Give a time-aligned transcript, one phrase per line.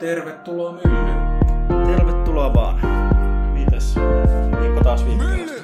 [0.00, 1.16] Tervetuloa myllyyn.
[1.86, 2.80] Tervetuloa vaan.
[3.52, 3.94] Mitäs?
[4.60, 5.62] Viikko taas kerrasta.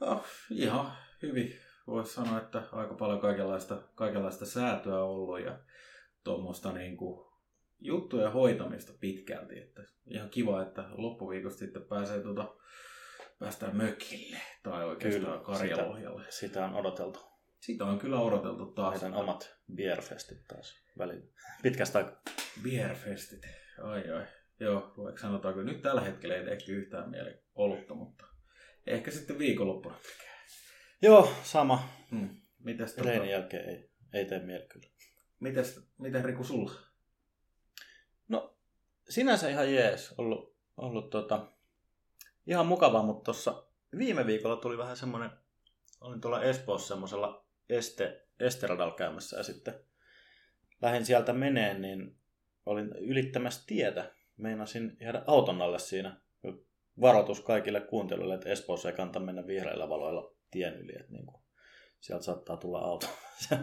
[0.00, 0.92] Oh, ihan
[1.22, 1.52] hyvin.
[1.86, 5.58] Voisi sanoa, että aika paljon kaikenlaista, kaikenlaista säätöä ollut ja
[6.24, 7.26] tuommoista niin kuin
[7.80, 9.58] juttuja hoitamista pitkälti.
[9.58, 12.54] Että ihan kiva, että loppuviikosta sitten pääsee tuota,
[13.38, 16.22] päästään mökille tai oikeastaan Karjalohjalle.
[16.22, 17.20] Sitä, sitä on odoteltu.
[17.60, 19.02] Sitä on kyllä odoteltu taas.
[19.02, 21.26] Meidän omat beerfestit taas välillä.
[21.62, 22.47] Pitkästä aikaa.
[22.62, 23.48] Beerfestit.
[23.82, 24.26] Ai ai.
[24.60, 28.24] Joo, vaikka sanotaanko nyt tällä hetkellä ei tehty yhtään mieli olutta, mutta
[28.86, 30.28] ehkä sitten viikonloppuna tekee.
[31.02, 31.88] Joo, sama.
[32.10, 32.40] Hmm.
[32.58, 34.88] Mites, tota, Reinin jälkeen ei, ei tee mieli kyllä.
[35.40, 36.72] mites, miten Riku sulla?
[38.28, 38.58] No,
[39.08, 40.14] sinänsä ihan jees.
[40.18, 41.52] Ollut, ollut tota,
[42.46, 45.30] ihan mukavaa, mutta tuossa viime viikolla tuli vähän semmoinen,
[46.00, 49.74] olin tuolla Espoossa semmoisella este, esteradalla käymässä ja sitten
[50.82, 52.18] lähdin sieltä meneen, niin
[52.68, 54.14] olin ylittämässä tietä.
[54.36, 56.20] Meinasin jäädä auton alle siinä.
[57.00, 61.42] Varoitus kaikille kuuntelijoille, että Espoossa ei kannata mennä vihreillä valoilla tien yli, että niin kuin,
[62.00, 63.06] sieltä saattaa tulla auto.
[63.48, 63.58] Se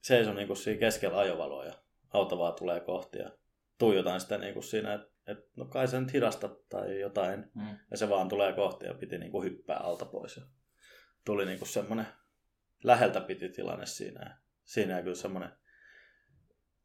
[0.00, 1.72] seisoi niin kuin siinä keskellä ajovaloa ja
[2.12, 3.30] auto vaan tulee kohti ja
[3.78, 7.50] tuijotan sitä niin kuin siinä, että, että no kai se nyt hidasta tai jotain.
[7.54, 7.78] Hmm.
[7.90, 10.36] Ja se vaan tulee kohti ja piti niin kuin hyppää alta pois.
[10.36, 10.42] Ja
[11.24, 12.06] tuli niin kuin semmoinen
[12.84, 14.20] läheltä piti tilanne siinä.
[14.28, 15.50] Ja siinä ja kyllä semmoinen,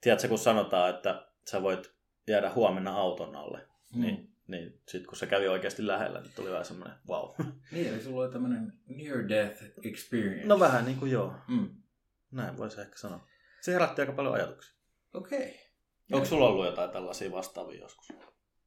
[0.01, 1.93] tiedätkö kun sanotaan, että sä voit
[2.27, 4.01] jäädä huomenna auton alle, Hmm.
[4.01, 7.29] niin, niin sitten kun se kävi oikeasti lähellä, niin tuli vähän semmoinen wow.
[7.71, 10.47] Niin, eli sulla oli tämmönen near death experience.
[10.47, 11.69] No vähän niin kuin joo, Hmm.
[12.31, 13.27] näin voisi ehkä sanoa.
[13.61, 14.75] Se herätti aika paljon ajatuksia.
[15.13, 15.39] Okei.
[15.39, 15.53] Okay.
[16.13, 18.07] Onko sulla ollut jotain tällaisia vastaavia joskus?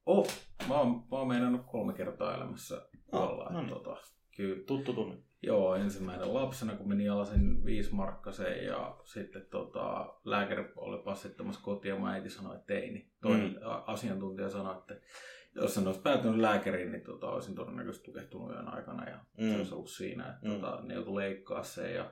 [0.07, 0.29] Oh,
[0.69, 3.51] mä oon, mä oon meinannut kolme kertaa elämässä kuolla.
[3.51, 3.69] no niin.
[3.75, 3.97] tota,
[4.37, 5.17] kyllä, Tuttu tunne.
[5.43, 11.99] Joo, ensimmäinen lapsena, kun meni alasin viisimarkkaseen ja sitten tota, lääkäri oli passittamassa kotiin ja
[11.99, 12.91] mun äiti sanoi, että ei.
[12.91, 13.59] Niin toinen Mm.
[13.87, 14.97] asiantuntija sanoi, että
[15.55, 19.49] jos en olisi päätynyt lääkäriin, niin tota, olisin todennäköisesti tukehtunut yön aikana ja Mm.
[19.51, 20.55] se olisi ollut siinä, että Mm.
[20.61, 21.95] tota, ne joutui leikkaa sen.
[21.95, 22.11] Ja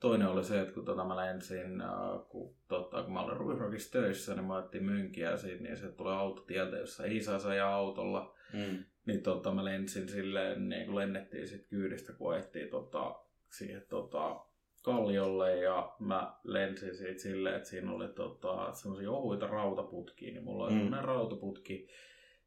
[0.00, 1.90] toinen oli se, että kun tota, mä lensin, äh,
[2.28, 6.76] kun, tota, kun mä olin töissä, niin mä ajattelin mönkiä siitä, niin se tulee autotieltä,
[6.76, 8.34] jossa ei saa ajaa autolla.
[8.52, 8.84] Mm.
[9.06, 13.14] Niin tota, mä lensin silleen, niin kun lennettiin sit kyydistä, kun ajettiin tota,
[13.58, 14.40] siihen tota,
[14.84, 20.64] kalliolle ja mä lensin siitä silleen, että siinä oli tota, semmoisia ohuita rautaputkia, niin mulla
[20.64, 20.76] oli Mm.
[20.78, 20.82] mm.
[20.82, 21.88] semmoinen rautaputki,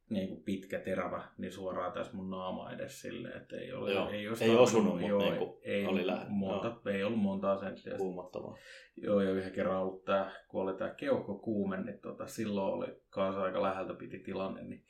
[0.10, 4.10] niin kuin pitkä terävä, niin suoraan tässä mun naama edes silleen, että ei, ole, Joo.
[4.10, 6.30] ei, olisi Ei osunut, mutta joo, niinku ei, oli lähellä.
[6.30, 7.98] monta, ei ollut montaa senttiä.
[7.98, 8.58] Kuumottavaa.
[8.98, 13.42] Joo, ja yhden kerran ollut tää, kun oli tää keuhkokuume, niin tota, silloin oli kanssa
[13.42, 14.84] aika läheltä piti tilanne, niin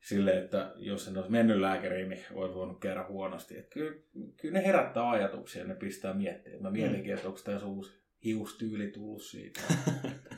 [0.00, 3.58] silleen, että jos en olisi mennyt lääkäriin, niin olisi voinut käydä huonosti.
[3.58, 4.00] Et kyllä,
[4.40, 6.62] kyllä ne herättää ajatuksia, ne pistää miettimään.
[6.62, 9.60] Mä mietinkin, että onko tässä uusi hiustyyli tullut siitä.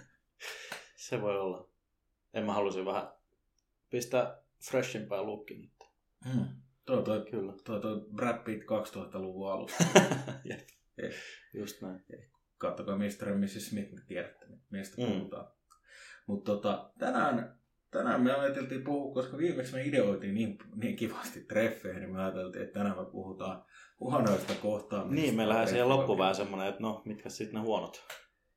[0.97, 1.69] Se voi olla.
[2.35, 3.09] En mä halusin vähän
[3.91, 5.73] pistää freshimpää lookin nyt.
[6.33, 6.47] Hmm.
[6.87, 7.53] Toi, toi, Kyllä.
[7.65, 9.85] toi, toi Brad Pitt 2000-luvun alusta.
[10.51, 10.61] Jep.
[10.99, 11.15] Eh.
[11.55, 12.05] Just näin.
[12.59, 13.29] Kattokaa Mr.
[13.29, 13.67] ja Mrs.
[13.69, 15.09] Smith, tiedätte, mistä Mm.
[15.13, 15.53] puhutaan.
[16.27, 17.59] Mutta tota, tänään,
[17.93, 22.65] tänään me ajateltiin puhua, koska viimeksi me ideoitiin niin, niin kivasti treffeihin, niin me ajateltiin,
[22.65, 23.65] että tänään me puhutaan
[24.01, 25.15] huonoista kohtaamisista.
[25.23, 28.05] Niin, meillähän siihen loppu vähän semmoinen, että no, mitkä sitten ne huonot,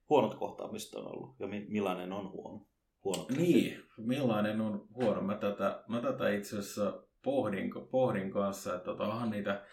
[0.09, 2.67] huonot kohtaamiset on ollut ja mi- millainen on huono.
[3.03, 5.21] Huono Niin, millainen on huono.
[5.21, 9.65] Mä tätä, mä tätä itse asiassa pohdin, pohdin kanssa, että tota, onhan, niitä,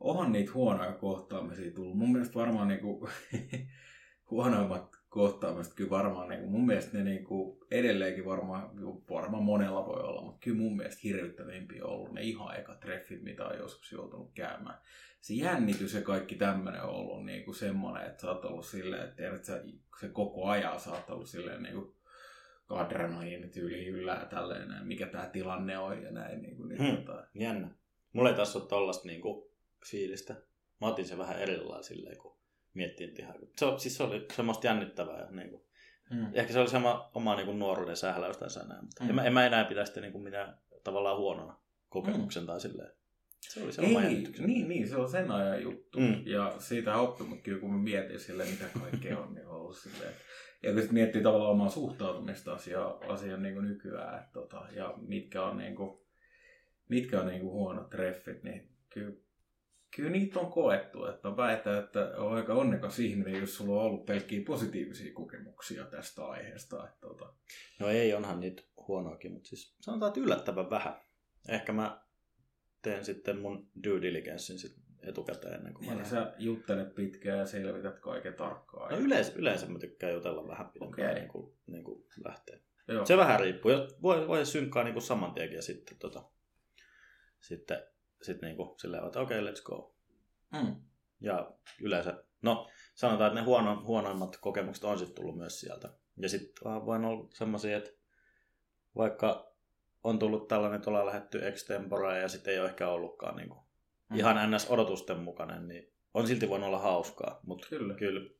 [0.00, 1.98] onhan niitä huonoja kohtaamisia tullut.
[1.98, 3.08] Mun mielestä varmaan niinku,
[4.30, 8.70] huonoimmat kohtaamiset kyllä varmaan, niinku, mun mielestä ne niinku, edelleenkin varmaan,
[9.10, 13.22] varmaan monella voi olla, mutta kyllä mun mielestä hirvittävimpiä on ollut ne ihan eka treffit,
[13.22, 14.78] mitä on joskus joutunut käymään.
[15.20, 19.16] Se jännitys ja kaikki tämmöinen on ollut niinku semmoinen, että sä oot ollut silleen, että
[19.16, 19.62] tiedät, sä,
[20.00, 21.96] se koko ajan sä oot ollut silleen niinku,
[22.68, 26.42] adrenaliini tyyli yllä ja tälleen, näin, mikä tämä tilanne on ja näin.
[26.42, 26.96] Niin kuin, niin, Hmm.
[26.96, 27.70] tota, Jännä.
[28.12, 29.52] Mulla ei tässä ole tollasta niinku
[29.90, 30.34] fiilistä.
[30.80, 32.35] Mä otin sen vähän erillään silleen, kun
[32.76, 33.34] miettii että ihan.
[33.56, 35.20] Se, siis se oli semmoista jännittävää.
[35.20, 35.66] Ja niinku,
[36.10, 36.26] hmm.
[36.32, 39.08] ehkä se oli sama oma niinku nuoruuden sähläystä ja näin, mutta Mm.
[39.10, 41.56] en, mä, en mä enää pidä sitä niinku mitään tavallaan huonona
[41.88, 42.90] kokemuksen tai silleen.
[43.40, 44.46] Se oli se oma Ei, jännitykseni.
[44.48, 46.00] niin, niin, se on sen ajan juttu.
[46.00, 46.22] Mm.
[46.26, 46.96] Ja siitä
[47.42, 50.12] kyllä, kun mä mietin silleen, mitä kaikkea on, niin on ollut silleen.
[50.62, 55.42] Ja kun miettii tavallaan omaa suhtautumista asiaan, asiaan niin kuin nykyään, että, tota, ja mitkä
[55.42, 56.00] on, niin kuin,
[56.88, 59.16] mitkä on niin kuin huonot treffit, niin kyllä,
[59.96, 61.06] kyllä niitä on koettu.
[61.06, 65.84] Että mä väitän, että on aika onnekas ihminen, jos sulla on ollut pelkkiä positiivisia kokemuksia
[65.84, 66.88] tästä aiheesta.
[66.88, 67.34] Että, tota,
[67.80, 71.00] No ei, onhan niitä huonoakin, mutta siis sanotaan, että yllättävän vähän.
[71.48, 72.02] Ehkä mä
[72.82, 77.46] teen sitten mun due diligencein sit etukäteen ennen kuin mä Eli sä juttelet pitkään ja
[77.46, 78.92] selvität kaiken tarkkaan.
[78.92, 81.20] No yleensä, yleensä mä tykkään jutella vähän pidempään Okei.
[81.20, 82.60] niin kuin, niin kuin lähtee.
[82.88, 83.06] Joo.
[83.06, 83.72] Se vähän riippuu.
[84.02, 86.24] Voi, voi synkkaa niin kuin saman tien ja sitten, tota,
[87.40, 87.82] sitten,
[88.26, 89.94] sitten niin kuin silleen, että okei, okay, let's go.
[90.52, 90.76] Mm.
[91.20, 91.50] Ja
[91.80, 95.92] yleensä, no sanotaan, että ne huono, huonoimmat kokemukset on sitten tullut myös sieltä.
[96.16, 97.90] Ja sitten voin olla semmoisia, että
[98.96, 99.52] vaikka
[100.04, 103.60] on tullut tällainen, että ollaan lähetty extempore ja sitten ei ole ehkä ollutkaan niin kuin
[104.10, 104.16] mm.
[104.16, 104.70] ihan ns.
[104.70, 107.40] odotusten mukainen, niin on silti voinut olla hauskaa.
[107.46, 107.94] Mutta Kyllä.
[107.94, 108.30] kyllä,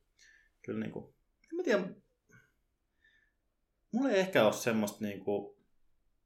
[0.61, 1.05] kyllä niin kuin,
[1.51, 1.83] en mä tiedä,
[3.91, 5.57] mulla ei ehkä ole semmoista niin kuin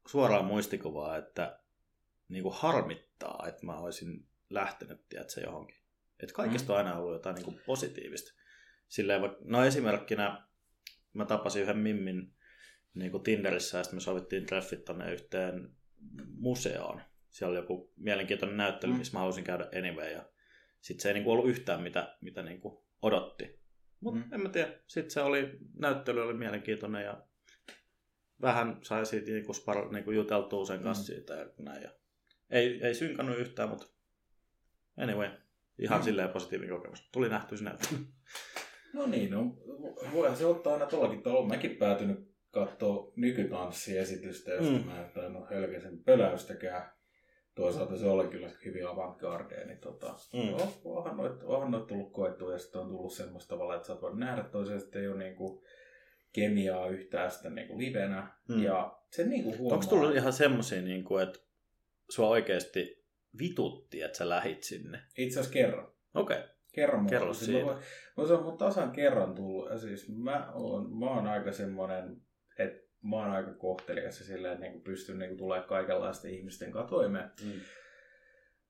[0.07, 1.60] suoraa muistikuvaa, että
[2.31, 5.75] niin kuin harmittaa, että mä olisin lähtenyt, tiedätkö, johonkin.
[6.19, 8.33] Että kaikista on aina ollut jotain niin kuin positiivista.
[8.87, 10.47] Silleen, no esimerkkinä
[11.13, 12.33] mä tapasin yhden Mimmin
[12.93, 15.69] niin kuin Tinderissä ja sitten me sovittiin treffit tonne yhteen
[16.37, 17.01] museoon.
[17.29, 18.97] Siellä oli joku mielenkiintoinen näyttely, Mm.
[18.99, 20.11] missä mä halusin käydä anyway.
[20.11, 20.29] Ja
[20.81, 23.59] sitten se ei niin kuin ollut yhtään mitä, mitä niin kuin odotti.
[23.99, 24.25] Mutta Mm.
[24.27, 24.33] mm.
[24.33, 24.73] en mä tiedä.
[24.87, 27.23] Sitten se oli, näyttely oli mielenkiintoinen ja
[28.41, 31.15] vähän sai siitä niin kuin spar, niin kuin juteltua sen kanssa Mm.
[31.15, 31.83] siitä ja näin.
[31.83, 31.91] Ja
[32.51, 33.87] ei, ei synkannut yhtään, mutta
[34.97, 35.29] anyway.
[35.79, 36.03] Ihan Mm.
[36.03, 37.09] silleen positiivinen kokemus.
[37.11, 37.99] Tuli nähtyisi näyttely.
[38.93, 39.43] No niin, no,
[40.13, 41.47] voihan se ottaa aina tuollakin tavalla.
[41.47, 44.85] Mäkin päätynyt katsoa nykytanssiesitystä, josta Mm.
[44.85, 46.91] mä en tainnut hölkäsen pöläystäkään.
[47.55, 50.51] Toisaalta se oli kyllä hyvin avantgardea, niin tota, Mm.
[50.51, 53.93] no, onhan noit, onhan noit tullut koettua ja sitten on tullut semmoista tavalla, että sä
[53.93, 55.63] oot voinut nähdä toisen, että ei ole niinku
[56.33, 58.27] kemiaa yhtään sitten niinku livenä.
[58.49, 58.63] Mm.
[58.63, 59.77] Ja se niinku huomaa.
[59.77, 61.39] Onko tullut ihan semmosia, niin kuin, että
[62.11, 63.05] sua oikeasti
[63.39, 64.99] vitutti, että sä lähit sinne?
[65.17, 65.87] Itse asiassa kerran.
[66.13, 66.37] Okei.
[66.37, 66.49] Okay.
[66.71, 67.33] Kerro tuli.
[67.33, 67.65] Siis siitä.
[67.65, 67.79] Mä,
[68.17, 69.69] mä se on mun tasan kerran tullut.
[69.69, 72.21] Ja siis mä oon, mä oon aika semmonen,
[72.59, 77.31] että mä oon aika kohtelias ja silleen niin pystyn niin tulemaan kaikenlaisten ihmisten kanssa toimeen.
[77.43, 77.51] Mm.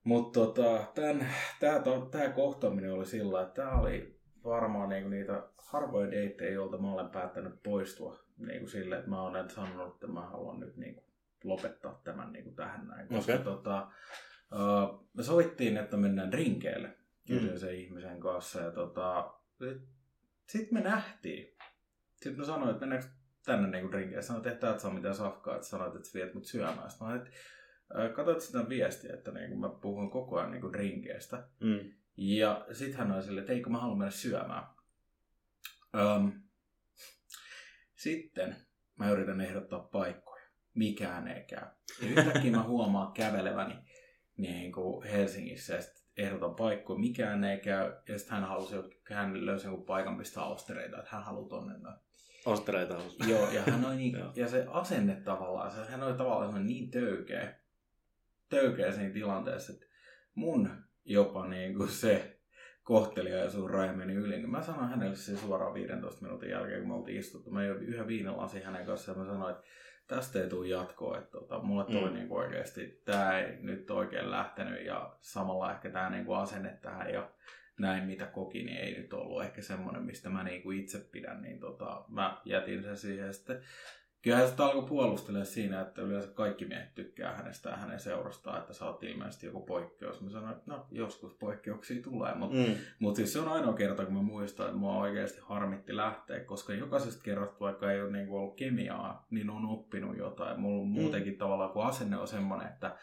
[0.04, 1.26] Mutta tota, tän,
[1.60, 6.92] tää, tää kohtaaminen oli sillä, että tää oli varmaan niinku niitä harvoja deittejä, joilta mä
[6.92, 11.04] olen päättänyt poistua niinku silleen, että mä näitä sanonut, että mä haluan nyt niinku
[11.44, 13.08] lopettaa tämän niinku tähän näin.
[13.08, 13.44] Koska Okei.
[13.44, 13.88] tota,
[14.52, 16.88] uh, me sovittiin, että mennään rinkeelle
[17.28, 17.38] Mm.
[17.38, 19.88] kyseisen ihmisen kanssa ja tota, sitten
[20.48, 21.56] sit me nähtiin.
[22.14, 23.08] Sitten mä sanoin, että mennäänkö
[23.44, 24.22] tänne niinku rinkeelle.
[24.22, 26.90] Sanoin, että et saa mitään safkaa, että sanoit, että viet mut syömään.
[26.90, 31.48] Sitten mä sanoin, että Katsoit sitä viestiä, että niinku mä puhun koko ajan niinku rinkeestä.
[31.60, 31.92] Mm.
[32.16, 34.64] Ja sit hän oli silleen, että eikö mä halua mennä syömään.
[35.94, 36.32] Öm,
[37.94, 38.56] sitten
[38.98, 40.31] mä yritän ehdottaa paikkoja.
[40.74, 41.66] Mikään ei käy.
[42.02, 43.74] Ja yhtäkkiä mä huomaan käveleväni
[44.36, 45.82] niin kuin Helsingissä ja
[46.16, 46.98] ehdotan paikkoja.
[46.98, 47.92] Mikään ei käy.
[48.08, 48.76] Ja sitten hän halusi,
[49.10, 51.96] hän löysi jonkun paikan, mistä austereita, että hän haluaa tonne noin.
[52.46, 53.02] Ostereita on.
[53.28, 57.54] Joo, ja hän oli niin, ja se asenne tavallaan, se, hän oli tavallaan niin töykeä,
[58.48, 59.86] töykeä siinä tilanteessa, että
[60.34, 60.70] mun
[61.04, 62.40] jopa niin kuin se
[62.82, 66.94] kohteliaisuus raja meni yli, niin mä sanoin hänelle se suoraan 15 minuutin jälkeen, kun me
[66.94, 67.50] oltiin istuttu.
[67.50, 69.66] Mä join yhden viinalasin hänen kanssaan ja mä sanoin, että
[70.14, 72.14] tästä ei tule jatkoa, että tota, mulle tuli Mm.
[72.14, 76.78] niin kuin oikeasti, tämä ei nyt oikein lähtenyt ja samalla ehkä tämä niin kuin asenne
[76.82, 77.30] tähän ja
[77.78, 81.60] näin mitä koki, niin ei nyt ollut ehkä semmoinen, mistä mä niinku itse pidän, niin
[81.60, 83.34] tota, mä jätin sen siihen.
[83.34, 83.62] Sitten
[84.22, 88.72] kyllähän sitä alkoi puolustella siinä, että yleensä kaikki miehet tykkää hänestä ja hänen seurastaan, että
[88.72, 90.20] sä oot ilmeisesti joku poikkeus.
[90.20, 92.74] Mä sanoin, että no joskus poikkeuksia tulee, mutta Mm.
[92.98, 96.74] mutta siis se on ainoa kerta, kun mä muistan, että mua oikeasti harmitti lähteä, koska
[96.74, 100.60] jokaisesta kerrasta, vaikka ei ole niinku ollut kemiaa, niin on oppinut jotain.
[100.60, 102.96] Mulla muutenkin tavallaan, kun asenne on semmoinen, että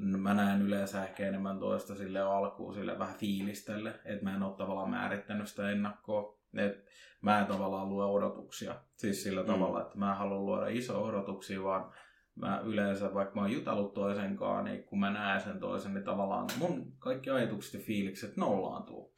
[0.00, 4.56] mä näen yleensä ehkä enemmän toista sille alkuun sille vähän fiilistelle, että mä en ole
[4.56, 6.41] tavallaan määrittänyt sitä ennakkoa.
[6.58, 6.84] Et
[7.22, 8.74] mä en tavallaan lue odotuksia.
[8.96, 9.46] Siis sillä Mm.
[9.46, 11.92] tavalla, että mä en halua luoda iso odotuksia, vaan
[12.34, 16.48] mä yleensä, vaikka mä oon jutellut toisenkaan, niin kun mä näen sen toisen, niin tavallaan
[16.58, 19.14] mun kaikki ajatukset ja fiilikset nollaantuu.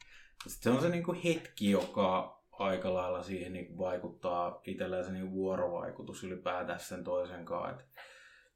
[0.46, 5.34] Sitten se on se niinku hetki, joka aika lailla siihen niinku vaikuttaa itselleen se niinku
[5.34, 7.70] vuorovaikutus ylipäätään sen toisen kanssa.
[7.70, 7.86] Et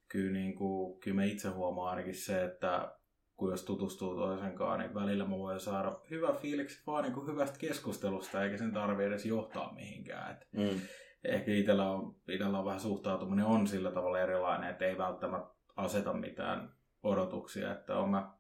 [0.08, 2.97] kyllä, niinku, kyllä mä itse huomaan ainakin se, että
[3.38, 7.58] kun jos tutustuu toisen kanssa, niin välillä mä voin saada hyvä fiiliksi vaan niinku hyvästä
[7.58, 10.32] keskustelusta, eikä sen tarvi edes johtaa mihinkään.
[10.32, 10.80] Et Mm.
[11.24, 16.12] ehkä itsellä on, itsellä on vähän suhtautuminen on sillä tavalla erilainen, että ei välttämättä aseta
[16.12, 18.30] mitään odotuksia, että on mä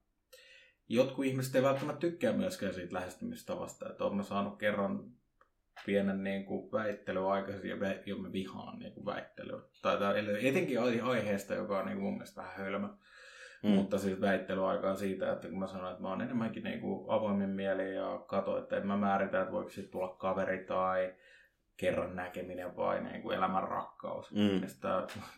[0.88, 5.04] jotkut ihmiset ei välttämättä tykkää myöskään siitä lähestymistavasta, että olen saanut kerran
[5.86, 9.60] pienen niin kuin väittelyn aikaisin ja vä- mä vihaan niin kuin väittelyä.
[9.82, 12.88] Tai, tai etenkin ai- aiheesta, joka on niin kuin mun mielestä vähän hölmö.
[13.62, 13.70] Mm.
[13.70, 17.50] Mutta siis väittelyaikaa siitä, että kun mä sanoin, että mä oon enemmänkin niin kuin avoimin
[17.50, 21.14] mieli ja kato, että en mä määritä, että voiko siitä tulla kaveri tai
[21.76, 24.32] kerran näkeminen vai niin kuin elämän rakkaus.
[24.32, 24.62] Mm.
[24.62, 24.90] Ja sitten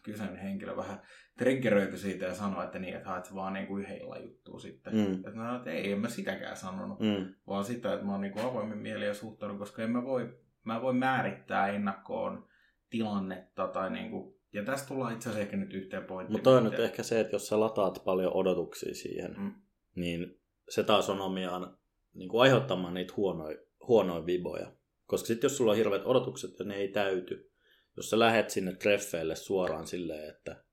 [0.03, 1.01] kyseinen henkilö vähän
[1.39, 4.95] triggeröity siitä ja sanoi, että niin, että haet vaan niin kuin yhden illan juttua sitten.
[4.95, 5.13] Mm.
[5.13, 7.35] Että mä sanoin, että ei, en mä sitäkään sanonut, Mm.
[7.47, 10.39] vaan sitä, että mä oon niin kuin avoimin mieli ja suhtaudun, koska en mä voi,
[10.65, 12.49] mä voi määrittää ennakkoon
[12.91, 16.33] tilannetta tai niinku, ja tästä tullaan itse asiassa ehkä nyt yhteen pointtiin.
[16.33, 19.55] Mutta on nyt ehkä se, että jos sä lataat paljon odotuksia siihen, Mm.
[19.95, 21.79] niin se taas on omiaan
[22.15, 24.73] niin kuin aiheuttamaan niitä huonoja, huonoja viboja.
[25.07, 27.51] Koska sitten jos sulla on hirveät odotukset ja ne ei täyty,
[27.97, 30.65] jos sä lähet sinne treffeille suoraan silleen, että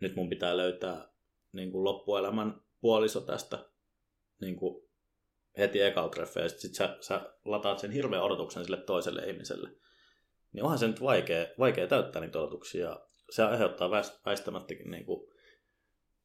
[0.00, 1.08] nyt mun pitää löytää
[1.52, 3.58] niin kuin loppuelämän puoliso tästä
[4.40, 4.90] niin kuin
[5.58, 9.70] heti ekalla treffeillä, ja sit sä, sä lataat sen hirveän odotuksen sille toiselle ihmiselle,
[10.52, 13.00] niin onhan se nyt vaikea, vaikea täyttää niitä odotuksia.
[13.30, 15.30] Se aiheuttaa väist- väistämättäkin niin kuin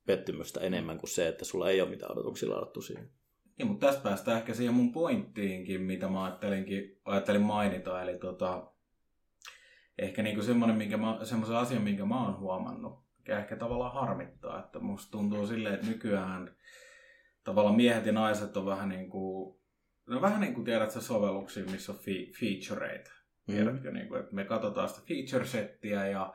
[0.05, 3.09] pettymystä enemmän kuin se, että sulla ei ole mitään odotuksia ladattu siihen.
[3.57, 8.01] Niin, mutta tästä päästään ehkä siihen mun pointtiinkin, mitä mä ajattelinkin, ajattelin mainita.
[8.01, 8.71] Eli tota,
[9.97, 14.59] ehkä niinku semmoinen, minkä mä, semmoisen asian, minkä mä oon huomannut, mikä ehkä tavallaan harmittaa.
[14.59, 16.55] Että musta tuntuu silleen, että nykyään
[17.43, 19.59] tavallaan miehet ja naiset on vähän niin kuin,
[20.05, 23.11] no vähän niin kuin tiedät sä sovelluksia, missä on fi- featureita.
[23.45, 26.33] Tiedätkö, niin kuin, että me katsotaan sitä feature-settiä ja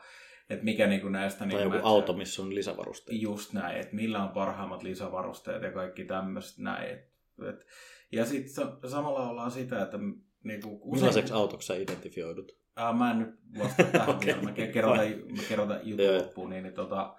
[0.51, 1.39] että mikä niin kuin näistä...
[1.39, 3.23] Tai niin joku matchaa- auto, missä on lisävarusteita.
[3.23, 6.91] Just näin, että millä on parhaimmat lisävarusteet ja kaikki tämmöistä näin.
[6.91, 7.09] Et,
[7.49, 7.67] et,
[8.13, 9.99] ja sitten samalla ollaan sitä, että
[10.45, 12.53] niinku, Millaiseksi autoksi sä identifioidut?
[12.77, 15.11] Ää, mä en nyt vastaa tähän Okei, vielä, mä ke- kerron, fine.
[15.15, 16.51] tämän- mä kerron tämän jutun loppuun.
[16.51, 17.17] Niin, niin, tota,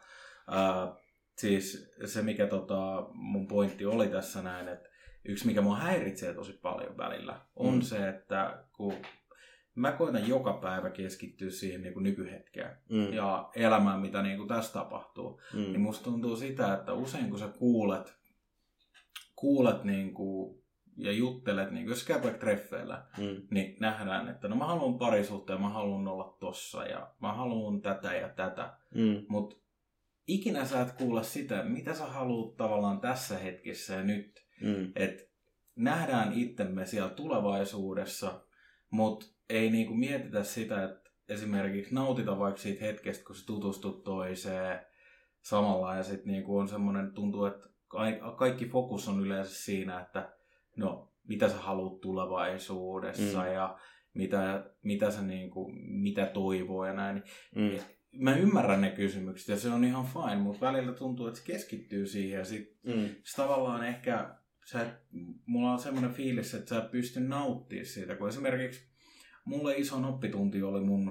[0.48, 0.96] ää,
[1.38, 4.90] siis se, mikä tota, mun pointti oli tässä näin, että
[5.26, 7.82] yksi, mikä mua häiritsee tosi paljon välillä, on Mm.
[7.82, 8.94] se, että kun
[9.76, 13.14] mä koitan joka päivä keskittyä siihen niin kuin nykyhetkeen Mm.
[13.14, 15.60] ja elämään, mitä niin kuin tässä tapahtuu, Mm.
[15.60, 18.14] niin musta tuntuu sitä, että usein kun sä kuulet,
[19.36, 20.62] kuulet niin kuin,
[20.98, 23.48] ja juttelet, niin kuin, jos käy vaikka treffeillä, Mm.
[23.52, 28.14] niin nähdään, että no mä haluan parisuhteen, mä haluan olla tossa ja mä haluan tätä
[28.14, 28.74] ja tätä.
[28.96, 29.26] Mm.
[29.30, 29.56] Mutta
[30.28, 34.46] ikinä sä et kuule sitä, mitä sä haluat tavallaan tässä hetkessä ja nyt.
[34.62, 34.92] Mm.
[34.96, 35.24] Että
[35.76, 38.42] nähdään itsemme siellä tulevaisuudessa,
[38.90, 44.80] mutta ei niinku mietitä sitä, että esimerkiksi nautita vaikka siitä hetkestä, kun sä tutustut toiseen
[45.42, 50.34] samalla ja sitten niinku on semmoinen, tuntuu, että ka- kaikki fokus on yleensä siinä, että
[50.78, 53.52] no, mitä sä haluat tulevaisuudessa Mm.
[53.54, 53.80] ja
[54.14, 57.24] mitä, mitä sä niinku, mitä toivoo ja näin.
[57.56, 57.72] Mm.
[58.12, 62.06] Mä ymmärrän ne kysymykset ja se on ihan fine, mutta välillä tuntuu, että se keskittyy
[62.08, 63.10] siihen ja sit Mm.
[63.24, 64.86] se tavallaan ehkä, sä
[65.46, 68.91] mulla on semmoinen fiilis, että sä pysty nauttimaan siitä, kun esimerkiksi
[69.46, 71.10] mulle iso oppitunti oli mun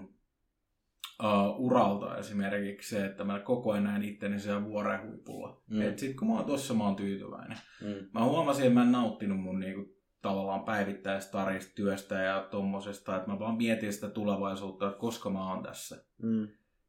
[1.22, 5.62] uh, uralta esimerkiksi se, että mä koko ajan näen itteni siellä vuoren huipulla.
[5.70, 5.82] Mm.
[5.82, 7.58] Et sit kun mä oon tossa, mä oon tyytyväinen.
[7.80, 8.08] Mm.
[8.14, 13.38] Mä huomasin, että mä en nauttinut mun niinku, tavallaan päivittäistarista työstä ja tommosesta, että mä
[13.38, 16.04] vaan mietin sitä tulevaisuutta, että koska mä oon tässä.
[16.22, 16.48] Mm.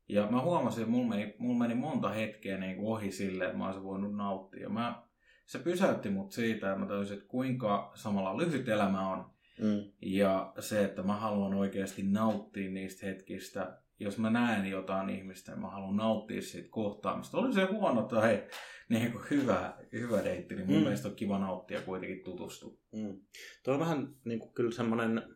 [0.10, 3.58] Ja mä huomasin, että mulla meni, mulla meni monta hetkeä niin kuin ohi silleen, että
[3.58, 4.70] mä olisin voinut nauttia.
[4.70, 5.04] Mä,
[5.46, 9.31] se pysäytti mut siitä, että mä tajusin, että kuinka samalla lyhyt elämä on.
[9.60, 9.92] Mm.
[10.02, 13.78] Ja se, että mä haluan oikeasti nauttia niistä hetkistä.
[14.00, 17.38] Jos mä näen jotain ihmistä, mä haluan nauttia siitä kohtaamista.
[17.38, 18.48] Oli se huono tai
[18.90, 20.82] niin kuin hyvä, hyvä deitti, niin mun Mm.
[20.84, 22.78] mielestä on kiva nauttia kuitenkin tutustua.
[22.92, 23.20] Mm.
[23.64, 25.36] Tuo on vähän niin kuin, kyllä semmoinen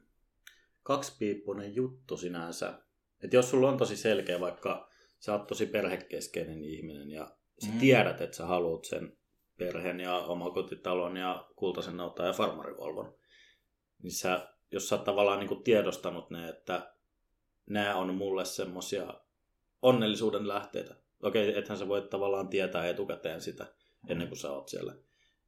[0.83, 2.79] kaksipiippunen juttu sinänsä.
[3.23, 7.31] Että jos sulla on tosi selkeä, vaikka sä oot tosi perhekeskeinen ihminen ja
[7.65, 7.79] sä Mm.
[7.79, 9.17] tiedät, että sä haluat sen
[9.57, 13.13] perheen ja omakotitalon ja kultaisen nautaa ja farmarivolvon,
[14.03, 16.93] niin sä, jos sä oot tavallaan niin kuin tiedostanut ne, että
[17.65, 19.13] nämä on mulle semmosia
[19.81, 20.95] onnellisuuden lähteitä.
[21.23, 23.65] Okei, ethän sä voi tavallaan tietää etukäteen sitä
[24.09, 24.95] ennen kuin sä oot siellä.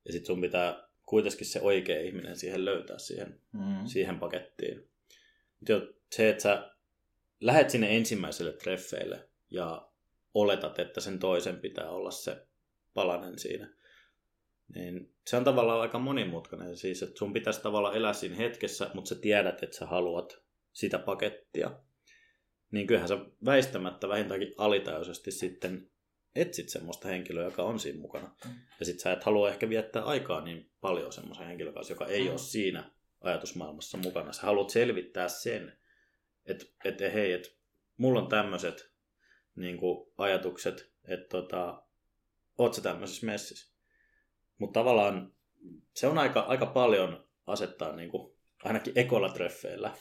[0.05, 3.85] Ja sit sun pitää kuitenkin se oikea ihminen siihen löytää siihen, Mm.
[3.85, 4.89] siihen pakettiin.
[5.59, 6.71] Mut jo se, että sä
[7.41, 9.89] lähet sinne ensimmäiselle treffeille ja
[10.33, 12.47] oletat, että sen toisen pitää olla se
[12.93, 13.73] palanen siinä,
[14.75, 16.77] niin se on tavallaan aika monimutkainen.
[16.77, 20.99] Siis, että sun pitäisi tavallaan elää siinä hetkessä, mutta sä tiedät, että sä haluat sitä
[20.99, 21.71] pakettia.
[22.71, 25.89] Niin kyllähän sä väistämättä vähintäänkin alitajuisesti sitten
[26.35, 28.35] etsit semmoista henkilöä, joka on siinä mukana.
[28.45, 28.51] Mm.
[28.79, 32.23] Ja sit sä et halua ehkä viettää aikaa niin paljon semmoisen henkilön kanssa, joka ei
[32.23, 32.29] Mm.
[32.29, 34.33] ole siinä ajatusmaailmassa mukana.
[34.33, 35.77] Sä haluat selvittää sen,
[36.45, 37.49] että et, hei, että
[37.97, 38.91] mulla on tämmöiset
[39.55, 39.79] niin
[40.17, 41.83] ajatukset, että tota,
[42.57, 43.76] oot sä tämmöisessä messissä.
[44.57, 45.31] Mutta tavallaan
[45.93, 48.33] se on aika, aika paljon asettaa niin kuin,
[48.63, 49.91] ainakin ekolla treffeillä.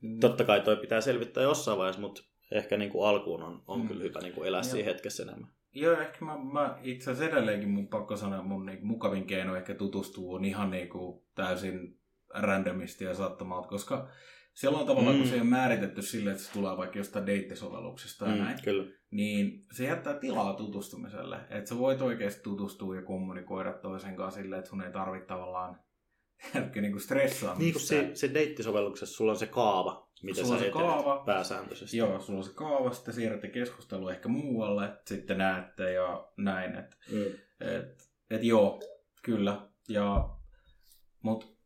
[0.00, 0.20] Mm.
[0.20, 3.88] Totta kai toi pitää selvittää jossain vaiheessa, mutta ehkä niin kuin alkuun on, on Mm.
[3.88, 5.50] kyllä hyvä niin kuin elää siinä hetkessä enemmän.
[5.74, 9.74] Joo, ehkä mä, mä itse asiassa edelleenkin mun pakko sanoa, mun niinku mukavin keino ehkä
[9.74, 11.98] tutustua on ihan niinku täysin
[12.34, 14.08] randomisti ja sattumalta, koska
[14.54, 15.20] siellä on tavallaan, Mm.
[15.22, 18.92] kun se on määritetty silleen, että se tulee vaikka jostain deittisovelluksesta ja näin, kyllä.
[19.10, 21.36] niin se jättää tilaa tutustumiselle.
[21.50, 25.80] Että sä voit oikeasti tutustua ja kommunikoida toisen kanssa silleen, että sun ei tarvitse tavallaan
[26.52, 27.62] pelkkä niin kuin stressaamista.
[27.62, 31.22] Niin kuin se, se deittisovelluksessa sulla on se kaava, mitä Sulla sä se kaava.
[31.26, 31.96] pääsääntöisesti.
[31.96, 36.74] Joo, sulla on se kaava, sitten siirrätte keskustelua ehkä muualle, sitten näette ja näin.
[36.76, 37.22] Et, Mm.
[37.60, 38.80] et, et joo,
[39.22, 39.68] kyllä.
[39.88, 40.28] Ja,
[41.22, 41.56] mut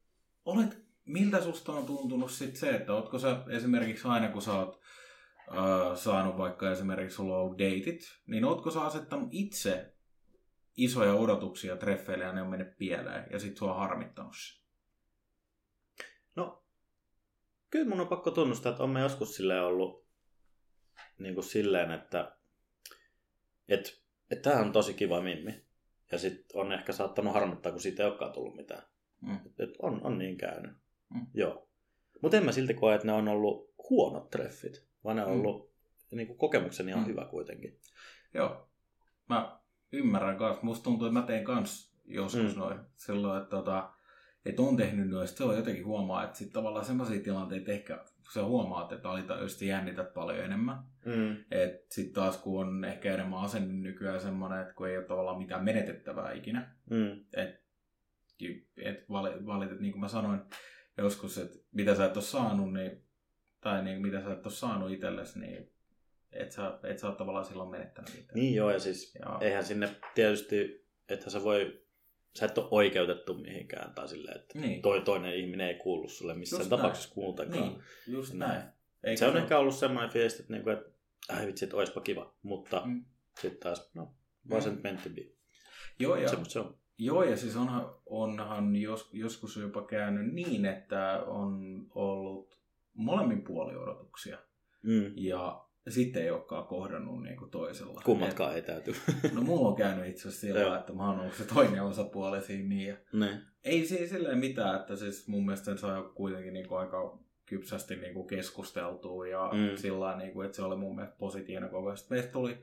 [0.45, 4.81] olet, miltä susta on tuntunut sit se, että ootko sä esimerkiksi aina kun sä oot
[5.51, 9.95] äh, saanut vaikka esimerkiksi sulla on ollut deitit, niin ootko sä asettanut itse
[10.77, 14.63] isoja odotuksia treffeille ja ne on mennyt pieleen ja sit sua on harmittanut se?
[16.37, 16.65] No,
[17.71, 20.07] kyllä mun on pakko tunnustaa, että on me joskus silleen ollut
[21.19, 22.37] niin kuin silleen, että
[23.69, 25.67] et, et tämä on tosi kiva mimmi.
[26.13, 28.83] Ja sitten on ehkä saattanut harmittaa, kun siitä ei olekaan tullut mitään.
[29.21, 29.37] Mm.
[29.37, 30.77] Et, et on, on niin käynyt.
[31.15, 31.27] Mm.
[31.35, 31.69] Joo.
[32.23, 35.41] Mutta en mä silti koe, että ne on ollut huonot treffit, vaan ne on Mm.
[35.41, 35.73] ollut
[36.11, 37.09] niin kuin kokemukseni ihan Mm.
[37.09, 37.79] hyvä kuitenkin.
[38.35, 38.69] Joo.
[39.29, 39.61] Mä
[39.93, 40.63] ymmärrän kanssa.
[40.65, 42.61] Musta tuntuu, että mä teen kans joskus Mm.
[42.61, 42.79] noin.
[42.97, 43.91] Silloin, että, tota,
[44.45, 45.37] että on tehnyt noista.
[45.39, 50.15] Se on jotenkin huomaa, että sitten tavallaan sellaisia tilanteita ehkä sä huomaat, että alitajuisesti jännität
[50.15, 50.77] paljon enemmän.
[51.05, 51.37] Mm.
[51.51, 55.39] Et sitten taas kun on ehkä enemmän asenne nykyään semmoinen, että kun ei ole tavallaan
[55.39, 56.75] mitään menetettävää ikinä.
[56.91, 57.11] Mm.
[57.37, 57.63] Et,
[58.77, 60.41] et vali- valitet, niin kuin mä sanoin
[60.99, 63.03] joskus, että mitä sä et ole saanut, niin,
[63.61, 65.73] tai niin, mitä sä et ole saanut itsellesi, niin
[66.33, 68.35] et sä, et sä ole tavallaan silloin menettänyt mitään.
[68.35, 71.83] Niin joo, ja siis Ja, eihän sinne tietysti, että sä voi,
[72.38, 74.83] sä et ole oikeutettu mihinkään, tai silleen, että niin.
[74.83, 77.61] toi toinen ihminen ei kuulu sulle missään Just tapauksessa kuultakaan.
[77.61, 78.53] Niin, just Näin.
[78.53, 78.69] näin.
[79.05, 80.91] Eikä se on ehkä ollut semmoinen fiilis, että, niinku, että
[81.29, 82.93] ai vitsi, että oispa kiva, mutta mm.
[82.93, 83.05] Mm.
[83.41, 84.15] sitten taas, no,
[84.50, 85.23] wasn't meant to be.
[85.99, 86.79] Joo, ja, se on.
[86.99, 91.62] Joo, ja siis onhan, onhan jos, joskus jopa käynyt niin, että on
[91.95, 92.61] ollut
[92.95, 94.38] molemmin puoli odotuksia.
[94.83, 95.12] Mm.
[95.17, 98.00] Ja sitten ei olekaan kohdannut niin kuin toisella.
[98.05, 98.95] Kummatkaan ei täyty.
[99.35, 102.69] No mulla on käynyt itse asiassa sillä, että mä oon ollut se toinen osapuoli siinä.
[102.69, 103.41] Niin, ja ne.
[103.65, 107.97] ei siinä silleen mitään, että siis mun mielestä sen sai kuitenkin niin kuin aika kypsästi
[107.97, 109.77] niin kuin keskusteltua ja Mm.
[109.77, 111.97] sillä niin kuin, että se oli mun mielestä positiivinen koko ajan.
[111.97, 112.59] Sitten meistä tuli,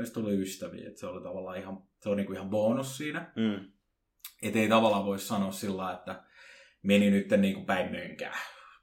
[0.00, 3.32] meistä tuli ystäviä, että se oli tavallaan ihan, se on niin kuin ihan bonus siinä.
[3.36, 3.72] Mm.
[4.42, 6.22] Että ei tavallaan voi sanoa sillä että
[6.82, 8.36] meni nyt niin kuin päin mönkää.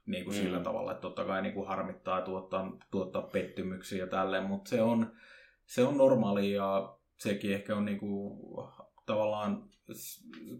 [0.06, 0.42] Niin kuin Mm.
[0.42, 4.82] sillä tavalla, että totta kai niin kuin harmittaa tuottaa, tuottaa pettymyksiä ja tälleen, mutta se
[4.82, 5.12] on,
[5.66, 8.40] se on normaali ja sekin ehkä on niin kuin,
[9.06, 9.68] tavallaan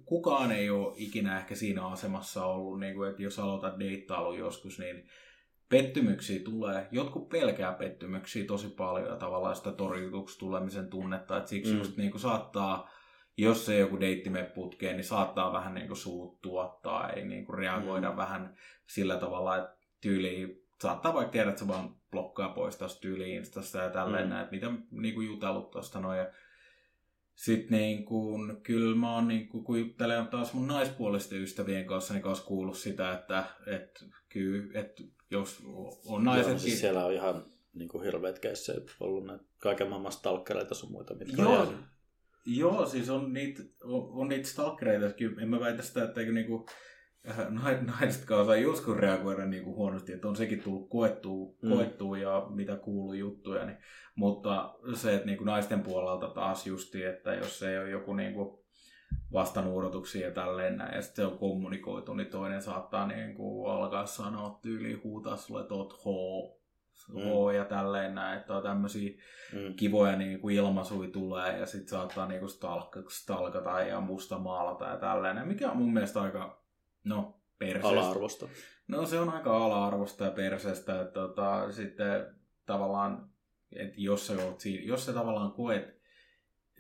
[0.04, 4.78] kukaan ei ole ikinä ehkä siinä asemassa ollut, niin kuin, että jos aloitat deittailun joskus,
[4.78, 5.08] niin
[5.68, 6.88] pettymyksiä tulee.
[6.90, 11.78] Jotkut pelkää pettymyksiä tosi paljon ja tavallaan sitä torjutuksi tulemisen tunnetta, että siksi Mm.
[11.78, 12.90] just niin kuin saattaa
[13.40, 17.58] jos se joku deitti mene putkeen, niin saattaa vähän niin kuin suuttua tai niin kuin
[17.58, 18.16] reagoida Mm.
[18.16, 23.36] vähän sillä tavalla, että tyyliin saattaa vaikka tiedä, että se vaan blokkaa pois tästä tyyliin
[23.36, 24.30] Instasta ja tälleen Mm.
[24.30, 26.26] näin, että mitä niin kuin jutellut tuosta noin.
[27.34, 32.14] Sitten niin kuin, kyllä mä oon niin kuin, kun juttelen taas mun naispuolisten ystävien kanssa,
[32.14, 36.60] niin kanssa kuullut sitä, että, että kyllä, että jos on Joo, naisetkin...
[36.60, 41.14] siis siellä on ihan niin kuin hirveät keissejä ollut näitä kaiken maailman stalkereita sun muita,
[41.14, 41.78] mitkä Joo, on.
[42.46, 45.40] Joo, siis on niitä, on, on niitä stalkereitakin.
[45.40, 46.66] En mä väitä sitä, että eikö niinku,
[47.30, 51.68] äh, nai- naisetkaan osaa joskus reagoida niinku huonosti, että on sekin tullut koettua, mm.
[51.68, 53.66] koettua ja mitä kuuluu juttuja.
[53.66, 53.78] Niin,
[54.14, 58.57] mutta se, että niinku naisten puolelta taas justi, että jos ei ole joku niinku
[59.32, 64.06] vastannut odotuksia ja tälleen näin, ja sitten se on kommunikoitu, niin toinen saattaa niinku alkaa
[64.06, 66.04] sanoa tyyliin, huutaa sulle, että oot H,
[67.08, 67.14] Mm.
[67.20, 69.10] H ja tälleen näin, että on tämmöisiä
[69.52, 69.74] Mm.
[69.74, 74.84] kivoja niin kuin ilmaisuja tulee ja sitten saattaa niin kuin stalka, stalkata ja musta maalata
[74.84, 76.62] ja tällainen, mikä on mun mielestä aika,
[77.04, 77.88] no, perseestä.
[77.88, 78.48] Ala-arvosta.
[78.88, 82.26] No se on aika ala-arvosta ja perseestä, että tota, sitten
[82.66, 83.28] tavallaan,
[83.72, 85.97] että jos sä, oot siinä, jos sä tavallaan koet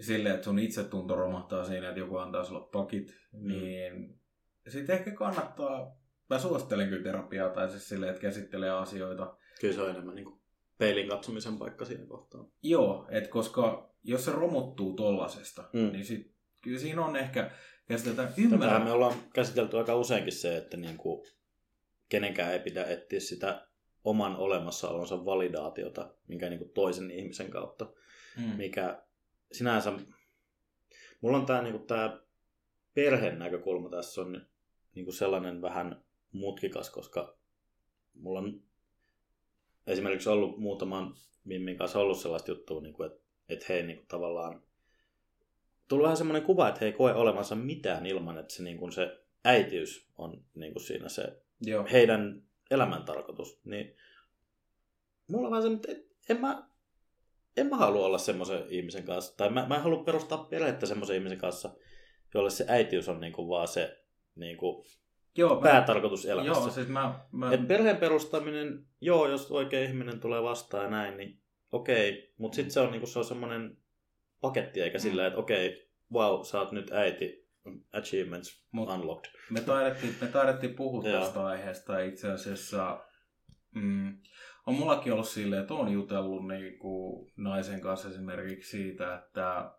[0.00, 3.48] silleen, että sun itsetunto romahtaa siinä, että joku antaa sulle pakit, Mm.
[3.48, 4.20] niin
[4.68, 5.98] sitten ehkä kannattaa,
[6.30, 10.24] mä suosittelen kyllä terapiaa tai siis silleen, että käsittelee asioita Kyllä se on enemmän niin
[10.24, 10.40] kuin
[10.78, 12.44] peilin katsomisen paikka siinä kohtaa.
[12.62, 15.92] Joo, et koska jos se romuttuu tollasesta, Mm.
[15.92, 17.50] niin sit, kyllä siinä on ehkä,
[17.88, 18.84] ja sitä Tätähän ymmärrän.
[18.84, 21.26] me ollaan käsitelty aika useinkin se, että niin kuin
[22.08, 23.66] kenenkään ei pidä etsiä sitä
[24.04, 27.92] oman olemassaolonsa validaatiota, minkä niin kuin toisen ihmisen kautta,
[28.36, 28.56] Mm.
[28.56, 29.02] mikä
[29.52, 29.92] sinänsä,
[31.20, 32.20] mulla on tämä niin tää
[32.94, 34.46] perheen näkökulma tässä on
[34.94, 37.38] niin kuin sellainen vähän mutkikas, koska
[38.14, 38.62] mulla on
[39.86, 44.08] esimerkiksi ollut muutaman Mimmin kanssa ollut sellaista juttua, niin kuin, että, että he niin kuin
[44.08, 44.62] tavallaan
[45.88, 48.92] tullut vähän semmoinen kuva, että he ei koe olevansa mitään ilman, että se, niin kuin
[48.92, 51.86] se äitiys on niin kuin siinä se Joo.
[51.92, 53.60] heidän elämäntarkoitus.
[53.64, 53.96] Niin
[55.28, 56.67] mulla on vähän semmoinen, että en mä,
[57.60, 61.16] en mä halua olla semmoisen ihmisen kanssa, tai mä, mä en halua perustaa perhettä semmoisen
[61.16, 61.70] ihmisen kanssa,
[62.34, 64.84] jolle se äitiys on niin kuin vaan se niin kuin
[65.36, 66.60] Joo, mä, päätarkoitus elämässä.
[66.62, 71.16] joo, siis mä, mä Et perheen perustaminen, joo, jos oikea ihminen tulee vastaan ja näin,
[71.16, 71.40] niin
[71.72, 72.34] okei.
[72.38, 73.76] Mutta sitten se on, niinku, se on semmoinen
[74.40, 75.02] paketti, eikä Mm.
[75.02, 77.48] sillä, että okei, wow, sä oot nyt äiti,
[77.92, 79.30] achievements Mut- unlocked.
[79.50, 83.00] Me taidettiin, me taidettiin puhua tästä aiheesta itse asiassa.
[83.74, 84.18] Mm,
[84.68, 89.74] on mullakin ollut silleen, että on jutellut niinku naisen kanssa esimerkiksi siitä, että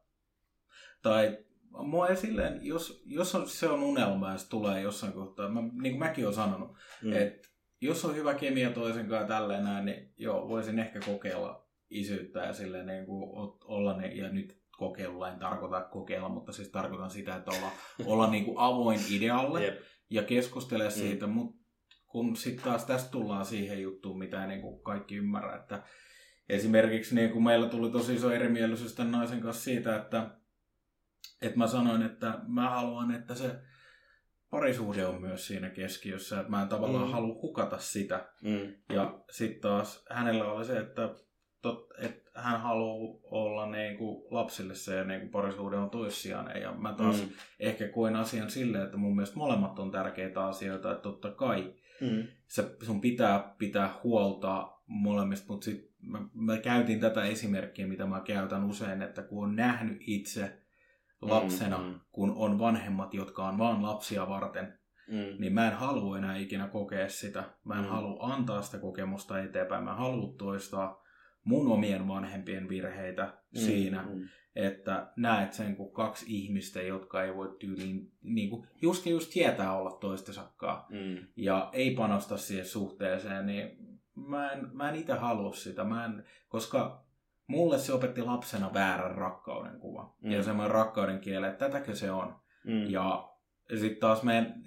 [1.02, 1.38] tai
[1.70, 5.62] mua ei silleen, jos, jos on, se on unelma ja se tulee jossain kohtaa, mä,
[5.62, 6.72] niin kuin mäkin olen sanonut,
[7.02, 7.10] Mm.
[7.10, 7.16] mm.
[7.18, 7.48] että
[7.82, 12.54] jos on hyvä kemia toisen kanssa tälleen näin, niin joo, voisin ehkä kokeilla isyyttä ja
[12.54, 13.24] silleen niin kuin
[13.66, 17.72] olla ne, ja nyt kokeilulla en tarkoita kokeilla, mutta siis tarkoitan sitä, että olla,
[18.06, 19.80] olla niin kuin avoin idealle Jep.
[20.10, 20.92] ja keskustele Mm.
[20.92, 21.59] siitä, mutta
[22.10, 25.84] kun sitten taas tästä tullaan siihen juttuun, mitä niin kuin kaikki ymmärrä, että
[26.50, 30.30] esimerkiksi niin kuin meillä tuli tosi iso erimielisyys tämän naisen kanssa siitä, että,
[31.42, 33.56] että mä sanoin, että mä haluan, että se
[34.50, 37.12] parisuhde on myös siinä keskiössä, että mä en tavallaan Mm.
[37.12, 38.30] halua hukata sitä.
[38.44, 38.96] Mm.
[38.96, 41.10] Ja sitten taas hänellä oli se, että,
[41.62, 46.62] tot, että hän haluaa olla niinku lapsille se niinku parisuhde on toissijainen.
[46.62, 47.30] Ja mä taas mm.
[47.60, 52.24] ehkä koen asian silleen, että mun mielestä molemmat on tärkeitä asioita, että totta kai Mm.
[52.48, 58.22] se, sun pitää pitää huolta molemmista, mutta sit mä, mä käytin tätä esimerkkiä, mitä mä
[58.22, 60.62] käytän usein, että kun on nähnyt itse
[61.22, 65.42] lapsena, Mm, mm, kun on vanhemmat, jotka on vaan lapsia varten, Mm.
[65.42, 67.44] niin mä en halua enää ikinä kokea sitä.
[67.66, 67.90] Mä en mm.
[67.90, 69.84] halua antaa sitä kokemusta eteenpäin.
[69.84, 71.04] Mä haluan toistaa
[71.50, 73.60] mun omien vanhempien virheitä mm.
[73.60, 74.28] siinä, Mm.
[74.56, 79.78] että näet sen kuin kaksi ihmistä, jotka ei voi tyyliin, niin kuin, just, just tietää
[79.78, 81.18] olla toistensakkaa Mm.
[81.36, 83.78] ja ei panosta siihen suhteeseen, niin
[84.16, 85.84] mä en, mä en itse halua sitä.
[85.84, 87.04] Mä en, koska
[87.48, 90.16] mulle se opetti lapsena väärän rakkauden kuva.
[90.22, 90.28] Mm.
[90.28, 90.34] Mm.
[90.36, 92.36] Ja semmoinen rakkauden kiele, että tätäkö se on.
[92.64, 92.90] Mm.
[92.90, 93.30] Ja
[93.80, 94.64] sitten taas meidän,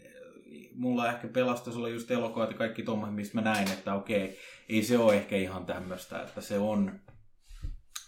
[0.74, 4.82] mulla ehkä pelastus oli just elokuvat ja kaikki tuommoiset, mistä mä näin, että okei, ei
[4.82, 7.00] se ole ehkä ihan tämmöistä, että se on,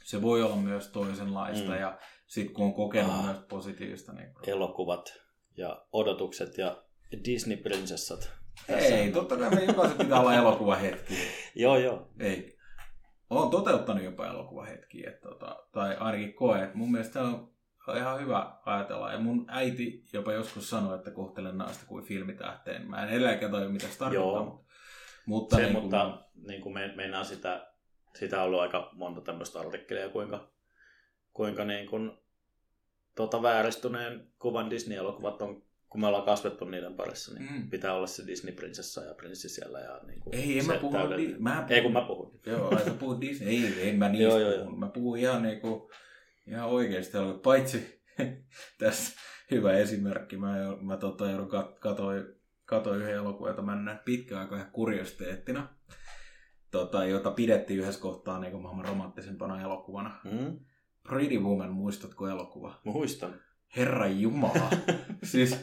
[0.04, 1.80] se voi olla myös toisenlaista Mm.
[1.80, 3.24] ja sitten kun on kokenut Ah.
[3.24, 5.12] myös positiivista, niin Elokuvat
[5.56, 6.82] ja odotukset ja
[7.24, 8.30] Disney-prinsessat.
[8.68, 11.14] ei, totta kai me jokaisen pitää olla elokuvahetki.
[11.54, 12.08] Joo, joo.
[12.20, 12.56] Ei.
[13.30, 16.70] Olen toteuttanut jopa elokuvahetkiä, että, tota, tai ainakin koe.
[16.74, 17.18] Mun mielestä se
[17.92, 19.12] on ihan hyvä ajatella.
[19.12, 22.90] Ja mun äiti jopa joskus sanoi, että kohtelen naista kuin filmitähteen.
[22.90, 24.32] Mä en edelleenkään tajua, mitä se tarkoittaa.
[24.32, 24.64] Joo.
[25.26, 26.94] Mutta, mutta, Se, niin kuin mutta niin kuin me,
[27.24, 27.66] sitä,
[28.18, 30.50] sitä on ollut aika monta tämmöistä artikkelia, kuinka,
[31.32, 32.12] kuinka niin kuin,
[33.14, 37.70] tota vääristyneen kuvan Disney-elokuvat on, kun me ollaan kasvettu niiden parissa, niin Mm.
[37.70, 39.80] pitää olla se Disney-prinsessa ja prinssi siellä.
[39.80, 41.34] Ja niin kuin Ei, en mä puhu, täydellinen.
[41.34, 42.40] di- mä Ei kun mä puhun.
[42.46, 43.48] Joo, ai sä puhut Disney.
[43.54, 44.78] Ei, en mä niistä Joo, joo, joo, puhun.
[44.80, 45.90] Mä puhun ihan niinku,
[46.46, 47.16] ihan oikeasti.
[47.16, 47.42] elokuvista.
[47.42, 48.02] Paitsi
[48.78, 50.36] tässä hyvä esimerkki.
[50.36, 52.24] Mä, mä tota, joudun kat, katoin,
[52.64, 55.68] katoin yhden elokuvan, jota mä en näe pitkään aikaa ihan kuriositeettina.
[56.70, 60.20] Tota, jota pidettiin yhdessä kohtaa niin maailman romanttisempana elokuvana.
[60.24, 60.58] Mm?
[61.08, 62.80] Pretty Woman, muistatko elokuva?
[62.84, 63.40] Muistan.
[63.76, 64.70] Herra Jumala.
[65.22, 65.56] siis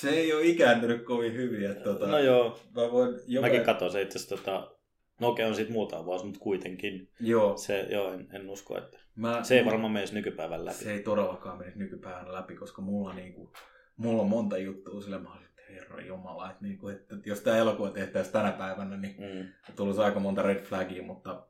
[0.00, 1.70] se ei ole ikääntynyt kovin hyvin.
[1.70, 3.46] Että, tota, No joo, mä voin joka...
[3.46, 4.75] mäkin katsoin se itse asiassa, tota,
[5.20, 7.08] no okei on siitä muutama vuosi, mutta kuitenkin.
[7.20, 7.56] Joo.
[7.56, 10.76] Se, joo, en, en usko, että Mä, se ei varmaan mene nykypäivän läpi.
[10.76, 13.52] Se ei todellakaan menisi nykypäivänä läpi, koska mulla, niinku,
[13.96, 17.56] mulla on monta juttua sille, mä olin, että herra jumala, että, niinku, että jos tämä
[17.56, 19.48] elokuva tehtäisiin tänä päivänä, niin Mm.
[19.76, 21.46] tulisi aika monta red flagia, mutta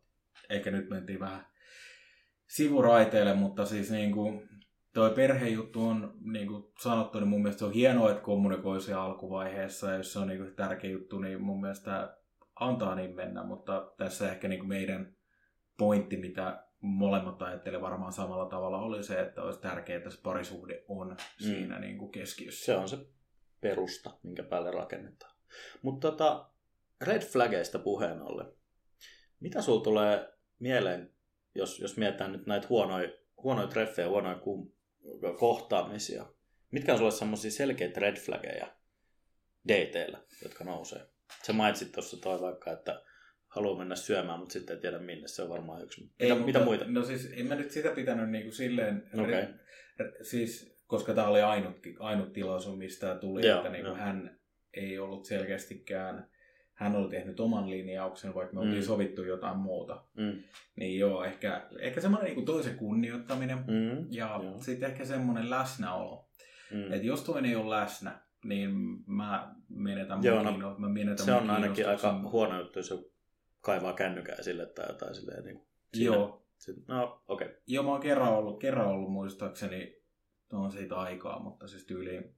[0.51, 1.47] ehkä nyt mentiin vähän
[2.47, 4.43] sivuraiteille, mutta siis niinku,
[4.95, 9.03] toi perhejuttu on niin kuin sanottu, niin mun mielestä se on hienoa, että kommunikoi siellä
[9.03, 12.17] alkuvaiheessa, ja jos se on niin kuin tärkeä juttu, niin mun mielestä
[12.61, 15.17] antaa niin mennä, mutta tässä ehkä niin kuin meidän
[15.79, 20.85] pointti, mitä molemmat ajattele varmaan samalla tavalla, oli se, että olisi tärkeää, että se parisuhde
[20.89, 22.65] on siinä niin kuin keskiössä.
[22.65, 22.99] Se on se
[23.61, 25.37] perusta, minkä päälle rakennetaan.
[25.83, 26.51] Mutta tota,
[27.01, 28.53] red flaggeista puheen ollen.
[29.41, 31.15] Mitä sulla tulee mieleen,
[31.55, 33.09] jos, jos mietitään nyt näitä huonoja,
[33.43, 34.71] huonoja treffejä, huonoja kum,
[35.39, 36.27] kohtaamisia?
[36.71, 38.77] Mitkä on sulle semmoisia selkeitä red flaggeja
[39.69, 41.16] dateilla, jotka nousee?
[41.47, 43.03] Sä mainitsit tuossa toi vaikka, että
[43.49, 45.29] haluaa mennä syömään, mutta sitten ei tiedä minne.
[45.29, 46.01] Se on varmaan yksi.
[46.03, 46.85] Mitä, Ei, mitä mutta- muita?
[46.89, 49.43] No siis en mä nyt sitä pitänyt niin kuin silleen, Okei.
[49.43, 54.39] re- siis, koska tämä oli ainut, ainut tilaisuus, mistä tuli, Joo, että niin kuin hän
[54.75, 56.29] ei ollut selkeästikään,
[56.75, 58.87] hän oli tehnyt oman linjauksen, vaikka me oltiin Mm.
[58.87, 60.05] sovittu jotain muuta.
[60.15, 60.43] Mm.
[60.77, 64.07] Niin joo, ehkä, ehkä semmoinen niin toisen kunnioittaminen Mm.
[64.11, 66.29] ja sitten ehkä semmoinen läsnäolo.
[66.71, 66.93] Mm.
[66.93, 68.71] Että jos toinen ei ole läsnä, niin
[69.07, 73.13] mä menetän Joo, mun no, kiinno- mä menetän Se on ainakin aika huono juttu, jos
[73.61, 75.45] kaivaa kännykää sille tai jotain silleen.
[75.45, 76.43] Niin kuin Joo,
[76.89, 77.47] No, okei.
[77.47, 77.59] Okay.
[77.67, 80.03] Joo, mä oon kerran ollut, kerran ollut muistaakseni,
[80.53, 82.35] on siitä aikaa, mutta siis tyyliin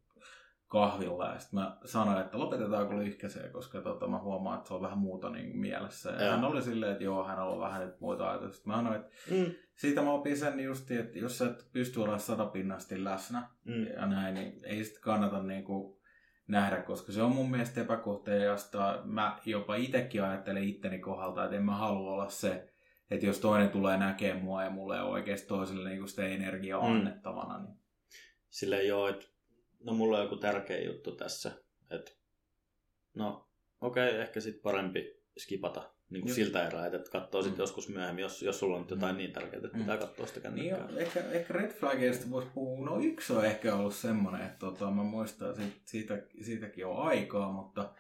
[0.66, 4.83] kahvilla ja sitten mä sanoin, että lopetetaanko lyhkäiseen, koska tota, mä huomaan, että se on
[4.83, 6.11] vähän muuta niin mielessä.
[6.11, 6.31] Ja Joo.
[6.31, 8.62] hän oli silleen, että joo, hän on vähän nyt muita ajatuksia.
[8.66, 9.55] Mä sanoin, että Mm.
[9.77, 13.87] siitä mä opin sen justi, että jos sä et pysty olemaan satapinnasti läsnä Mm.
[13.87, 15.97] ja näin, niin ei sitten kannata niin kuin
[16.48, 19.00] nähdä, koska se on mun mielestä epäkohteliasta.
[19.04, 22.72] Mä jopa itsekin ajattelen itteni kohdalta, että en mä halua olla se,
[23.11, 26.87] että jos toinen tulee näkemään mua ja mulle ei oikeasti toiselle niin sitä energiaa Mm.
[26.87, 27.78] annettavana, niin
[28.50, 29.26] Silleen joo, että
[29.84, 31.52] no mulla on joku tärkeä juttu tässä,
[31.90, 32.12] että
[33.14, 33.48] no
[33.80, 37.62] okei, okay, ehkä sitten parempi skipata niin kuin siltä erää, että katsoo sitten Mm.
[37.62, 39.18] joskus myöhemmin, jos, jos sulla on nyt jotain Mm.
[39.18, 39.81] niin tärkeää, että Mm.
[39.83, 40.94] pitää katsoa sitä Niin kännykkää.
[40.97, 42.87] on, ehkä, ehkä red flagista voisi puhua.
[42.87, 47.53] No yksi on ehkä ollut semmoinen, että tota, mä muistan, siitä, siitä, siitäkin on aikaa,
[47.53, 47.94] mutta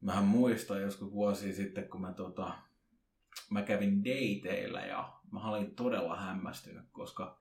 [0.00, 2.52] mähän muistan joskus vuosia sitten, kun mä, tota,
[3.50, 7.40] mä kävin dateilla ja mä olin todella hämmästynyt, koska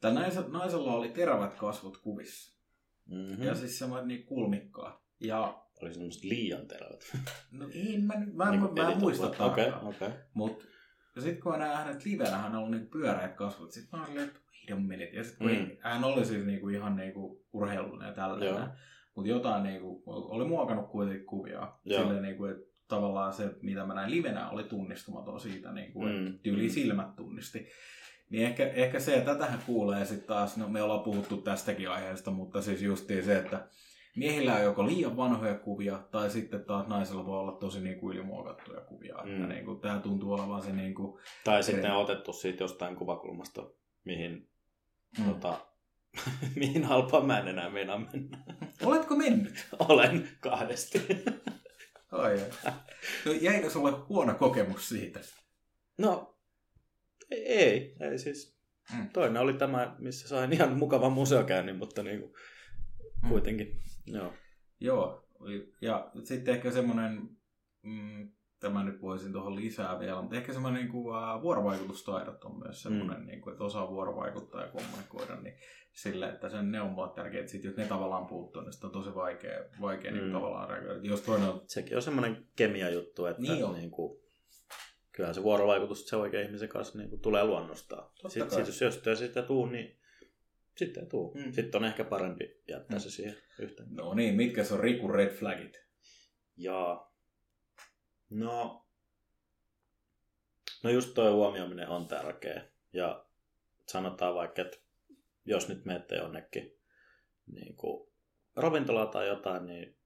[0.00, 2.60] tällä naisella, naisella oli terävät kasvot kuvissa.
[3.06, 3.42] Mm-hmm.
[3.44, 5.00] Ja siis semmoiset niin kulmikkaat.
[5.20, 7.00] Ja Oli semmoiset liian terävät.
[7.52, 9.52] no ei, mä, nyt- mä, en- Niinku mä, en muista editoivat.
[9.52, 9.94] Okei, tarkkaan.
[9.94, 10.08] okei.
[10.34, 10.66] Mut
[11.16, 13.72] ja sitten kun mä näin hänet livenä, hän oli niinku pyöreät kasvot.
[13.72, 15.10] Sitten mä olin silleen, että minute.
[15.16, 15.62] Ja sitten kun Mm.
[15.62, 15.76] mm.
[15.80, 18.14] hän oli siis niinku ihan niinku urheilullinen ja Joo.
[18.16, 18.68] tällainen.
[19.14, 21.72] Mutta jotain niinku, oli muokannut kuitenkin kuvia.
[21.84, 22.00] Joo.
[22.02, 26.26] Silleen niinku, että tavallaan se, mitä mä näin livenä, oli tunnistumaton siitä, niinku, Mm.
[26.26, 27.66] että tyyli silmät tunnisti.
[28.30, 32.30] Niin ehkä, ehkä se, että tätähän kuulee sitten taas, no me ollaan puhuttu tästäkin aiheesta,
[32.30, 33.68] mutta siis justiin se, että
[34.16, 38.16] miehillä on joko liian vanhoja kuvia, tai sitten taas naisilla voi olla tosi niin kuin
[38.16, 39.16] ylimuokattuja kuvia.
[39.24, 39.34] Mm.
[39.34, 42.96] Että niin kuin, tämä tuntuu olevan se niin kuin, Tai sitten on otettu siitä jostain
[42.96, 43.70] kuvakulmasta,
[44.04, 44.48] mihin,
[45.18, 45.24] mm.
[45.24, 45.66] tota,
[46.60, 48.38] mihin halpaan mä en enää meinaa mennä.
[48.84, 49.66] Oletko mennyt?
[49.88, 51.02] Olen kahdesti.
[52.12, 52.72] Ai, ai.
[53.26, 55.20] No, jäikö sulle huono kokemus siitä?
[55.98, 56.38] No,
[57.30, 58.58] ei, ei siis.
[58.92, 58.98] Mm.
[58.98, 59.08] Mm.
[59.12, 62.34] Toinen oli tämä, missä sain ihan mukavan museokäynnin, mutta niin kuin,
[63.24, 63.28] Mm.
[63.28, 63.80] kuitenkin.
[64.06, 64.32] Joo.
[64.80, 65.24] Joo,
[65.80, 67.28] ja sitten ehkä semmoinen,
[67.82, 72.58] mm, tämä nyt voisin tuohon lisää vielä, mutta ehkä semmoinen niin kuin, uh, vuorovaikutustaidot on
[72.58, 73.26] myös semmoinen, mm.
[73.26, 75.54] niin kuin, että osaa vuorovaikuttaa ja kommunikoida, niin
[75.92, 77.46] sille, että sen ne on mulle.
[77.46, 80.16] Sitten jos ne tavallaan puuttuu, niin sitten on tosi vaikea, vaikea mm.
[80.16, 80.30] niin Mm.
[80.32, 81.00] kuin, tavallaan reagoida.
[81.02, 83.74] Jos toinen on, Sekin on semmoinen kemia juttu, että Niin on.
[83.74, 84.20] niin kuin,
[85.12, 88.10] kyllähän se vuorovaikutus se oikein ihmisen kanssa niin kuin, tulee luonnostaan.
[88.28, 89.98] Sitten sit, jos ei sitä tuu, niin
[90.76, 91.34] sitten ei tuu.
[91.34, 91.52] Mm.
[91.52, 93.00] Sitten on ehkä parempi jättää Mm.
[93.00, 93.88] se siihen yhteen.
[93.90, 95.84] no niin, mitkä se on Riku red flagit?
[96.56, 97.06] Ja
[98.30, 98.86] no,
[100.82, 102.68] no just toi huomioiminen on tärkeä.
[102.92, 103.26] Ja
[103.88, 104.76] sanotaan vaikka, että
[105.44, 106.78] jos nyt menette jonnekin
[107.46, 108.10] niin kuin
[108.56, 109.96] ravintolaan tai jotain, niin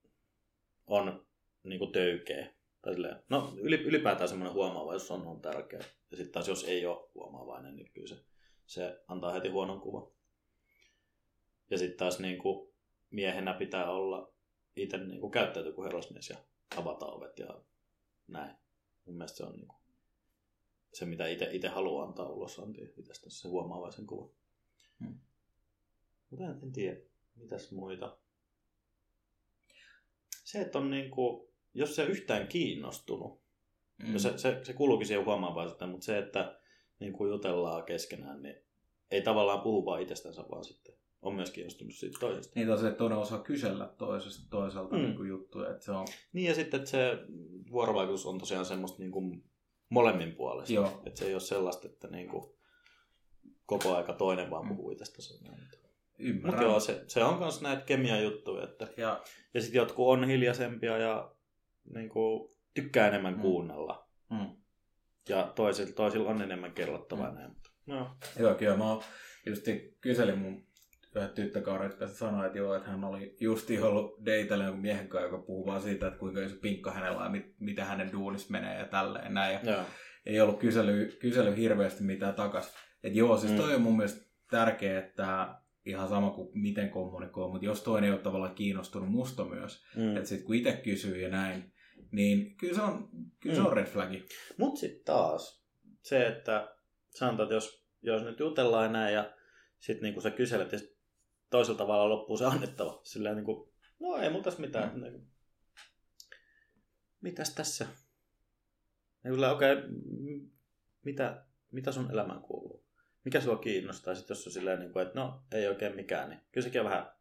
[0.87, 1.26] on
[1.62, 2.54] niin kuin töykeä.
[2.83, 5.81] Tai silleen, no yli- ylipäätään semmoinen huomaavaisuus on, on tärkeä.
[6.11, 8.16] Ja sitten taas jos ei ole huomaavainen, niin kyllä se,
[8.66, 10.12] se antaa heti huonon kuvan.
[11.70, 12.74] Ja sitten taas niin kuin
[13.11, 14.33] miehenä pitää olla
[14.76, 16.37] itse niin kuin käyttäytyy kuin herrasmies ja
[16.76, 17.61] avata ovet ja
[18.28, 18.57] näin.
[19.04, 19.78] Mun mielestä se on niin kuin
[20.92, 24.31] se, mitä itse, haluaa antaa ulos, antaa itsestä se huomaavaisen kuvan.
[25.00, 25.18] Hmm.
[26.31, 27.00] Mutta en, en tiedä,
[27.37, 28.18] mitäs muita.
[30.44, 33.40] Se, että on niin kuin, jos se yhtään kiinnostunut,
[33.98, 34.18] mm.
[34.18, 36.61] se, se, se kuuluukin siihen huomaavaisuuteen, mutta se, että
[37.00, 38.57] niin kuin jutellaan keskenään, niin
[39.11, 42.52] ei tavallaan puhu vaan itsestänsä, vaan sitten on myös kiinnostunut siitä toisesta.
[42.54, 45.02] Niin tosiaan, että toinen osaa kysellä toisesta, toiselta Mm.
[45.02, 47.18] niin kuin juttuja, että se on, Niin ja sitten, että se
[47.70, 49.44] vuorovaikutus on tosiaan semmoista niin kuin
[49.88, 50.72] molemmin puolesta.
[50.72, 51.02] Joo.
[51.07, 52.44] Että se ei ole sellaista, että niin kuin
[53.66, 54.68] koko aika toinen vaan Mm.
[54.76, 55.35] puhuu itsestänsä.
[55.50, 55.76] Mutta
[56.18, 56.62] ymmärrän.
[56.62, 58.64] joo, se, se on myös näitä kemia-juttuja.
[58.64, 59.22] Että, Ja
[59.54, 61.33] ja sitten jotkut on hiljaisempia ja
[61.94, 63.40] niin kuin, tykkää enemmän Mm.
[63.40, 64.09] kuunnella.
[64.31, 64.50] mm.
[65.28, 67.37] Ja toisilla, toisilla on enemmän kerrottavaa Mm.
[67.37, 67.50] näin.
[67.50, 68.11] Mutta, no.
[68.38, 69.02] Joo, kyllä mä oon
[69.46, 70.66] justi kyselin mun
[71.28, 75.38] tyttökaurit kanssa sanoi, että joo, että hän oli justi ollut deitellä jonkun miehen kanssa, joka
[75.46, 78.78] puhuu vaan siitä, että kuinka iso pinkka hänellä on ja mit, mitä hänen duunis menee
[78.78, 79.54] ja tälleen näin.
[79.54, 79.83] Ja Joo.
[80.26, 82.74] ei ollut kysely, kysely hirveästi mitään takas.
[83.04, 83.74] Et joo, siis toi Mm.
[83.74, 85.54] on mun mielestä tärkeä, että
[85.87, 90.16] ihan sama kuin miten kommunikoi, mutta jos toinen ei ole tavallaan kiinnostunut musta myös, Mm.
[90.16, 91.72] että sitten kun itse kysyy ja näin,
[92.12, 93.09] niin kyllä se on,
[93.40, 93.66] kyllä se Mm.
[93.66, 94.24] on red flagi.
[94.59, 95.64] Mutta sitten taas
[96.02, 96.68] se, että
[97.11, 99.33] sanotaan, että jos, jos nyt jutellaan näin ja
[99.78, 100.78] sitten niinku sä kyselet ja
[101.50, 103.00] toisella tavalla loppuu se annettava.
[103.02, 104.94] Silleen niinku, no ei mulla tässä mitään.
[104.94, 105.00] Mm.
[105.02, 105.26] Niinku,
[107.20, 107.87] mitäs tässä?
[109.24, 109.88] Ja kyllä, okei, okay,
[111.04, 112.87] mitä, mitä sun elämään kuuluu?
[113.24, 114.14] Mikä sua kiinnostaa?
[114.14, 117.12] Sitten jos on silleen, niinku, että no ei oikein mikään, niin kyllä sekin on vähän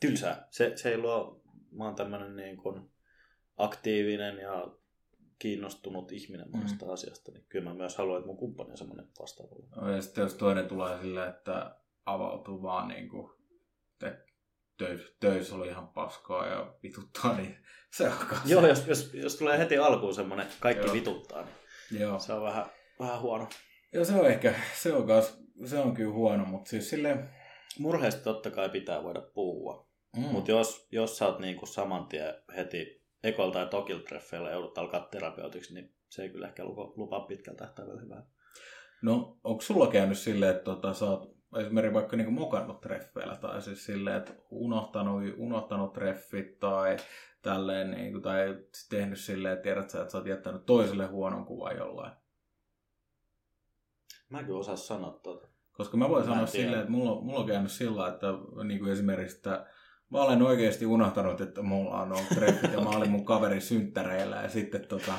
[0.00, 0.46] tylsää.
[0.50, 2.90] Se, se ei luo, mä oon tämmönen niin kuin
[3.56, 4.74] aktiivinen ja
[5.38, 6.56] kiinnostunut ihminen Mm.
[6.56, 9.92] monesta asiasta, niin kyllä mä myös haluan, että mun kumppani on semmoinen vastaava.
[9.94, 11.76] Ja sitten jos toinen tulee silleen, että
[12.12, 13.32] avautuu vaan niin kuin,
[13.98, 14.18] te
[14.78, 17.56] töissä, töissä oli ihan paskaa ja vituttaa, niin
[17.96, 18.48] se kanssa.
[18.48, 20.94] Joo, jos, jos, jos tulee heti alkuun semmoinen kaikki Joo.
[20.94, 22.18] vituttaa, niin Joo.
[22.18, 22.66] se on vähän,
[22.98, 23.48] vähän huono.
[23.92, 27.30] Joo, se on ehkä, se on, kans, se on kyllä huono, mutta siis silleen...
[27.78, 29.90] Murheista totta kai pitää voida puhua.
[30.16, 30.22] Mm.
[30.22, 35.00] Mutta jos, jos sä oot niinku saman tien heti ekolta tai tokilta treffeillä joudut alkaa
[35.00, 38.26] terapeutiksi, niin se ei kyllä ehkä lupa, lupaa pitkällä tähtäimellä hyvää.
[39.02, 43.62] No, onko sulla käynyt silleen, että tota, sä oot esimerkiksi vaikka niinku mokannut treffeillä, tai
[43.62, 46.96] siis silleen, että unohtanut, unohtanut treffit, tai
[47.42, 51.44] tälleen, niinku, tai sit tehnyt silleen, että tiedät sä, että sä oot jättänyt toiselle huonon
[51.46, 52.12] kuvan jollain.
[54.30, 55.46] Mä en kyllä osaa sanoa tuota.
[55.72, 56.64] Koska mä voin Mä sanoa tiedä.
[56.64, 58.26] silleen, että mulla, on- mulla on käynyt sillä, että
[58.64, 59.66] niin kuin esimerkiksi, että
[60.10, 64.36] mä olen oikeasti unohtanut, että mulla on ollut treffit ja mä olin mun kaverin synttäreillä
[64.36, 65.12] ja sitten tota,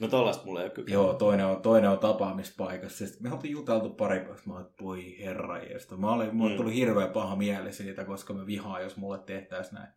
[0.00, 0.92] No tollaista mulla ei ole kyllä.
[0.92, 3.06] joo, toinen on, toinen on tapaamispaikassa.
[3.06, 5.96] Sitten me oltiin juteltu pari päivää, mä olin, voi herra jeestä.
[5.96, 6.56] Mä olin, mulle Mm.
[6.56, 9.92] tuli hirveä paha mieli siitä, koska mä vihaan, jos mulle tehtäisiin näin.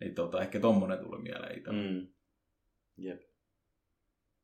[0.00, 1.70] Niin tota, ehkä tommonen tuli mieleen itse.
[1.72, 2.08] Mm.
[2.96, 3.20] Jep.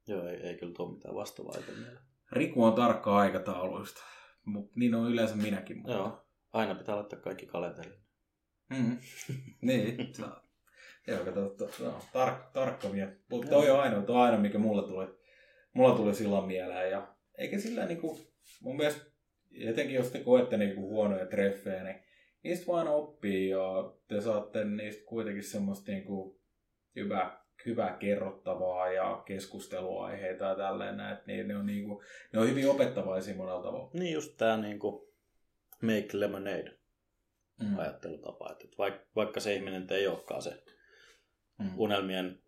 [0.07, 1.99] Joo, ei, ei kyllä tule mitään vastaavaa mieleen.
[2.33, 4.03] Riku on tarkka aikatauluista,
[4.45, 5.77] mutta niin on yleensä minäkin.
[5.77, 5.93] Mutta...
[5.97, 8.01] Joo, aina pitää laittaa kaikki kalenteriin.
[8.71, 8.99] Mm.
[9.63, 10.41] niin, sä-
[11.07, 13.13] joo, kato, to, no, tar, tarkka vielä.
[13.31, 15.07] Mutta toi on ainoa, toi on ainoa, mikä mulla tuli,
[15.73, 16.91] mulla tuli silloin mieleen.
[16.91, 18.19] Ja eikä sillä niinku,
[18.61, 19.05] mun mielestä,
[19.61, 22.05] etenkin jos te koette niinku huonoja treffejä, niin
[22.45, 26.41] niistä vaan oppii ja te saatte niistä kuitenkin semmoista niinku
[26.97, 32.49] hyvää, hyvää kerrottavaa ja keskusteluaiheita ja tälleen näin, että ne, ne, on niinku, ne on
[32.49, 33.91] hyvin opettavaisia monella tavalla.
[33.93, 35.15] Niin just tää niinku
[35.83, 36.85] make lemonade
[37.63, 37.79] Mm.
[37.79, 40.63] ajattelutapa, että vaikka, vaikka se ihminen ei olekaan se
[41.59, 41.71] Mm.
[41.77, 42.43] unelmien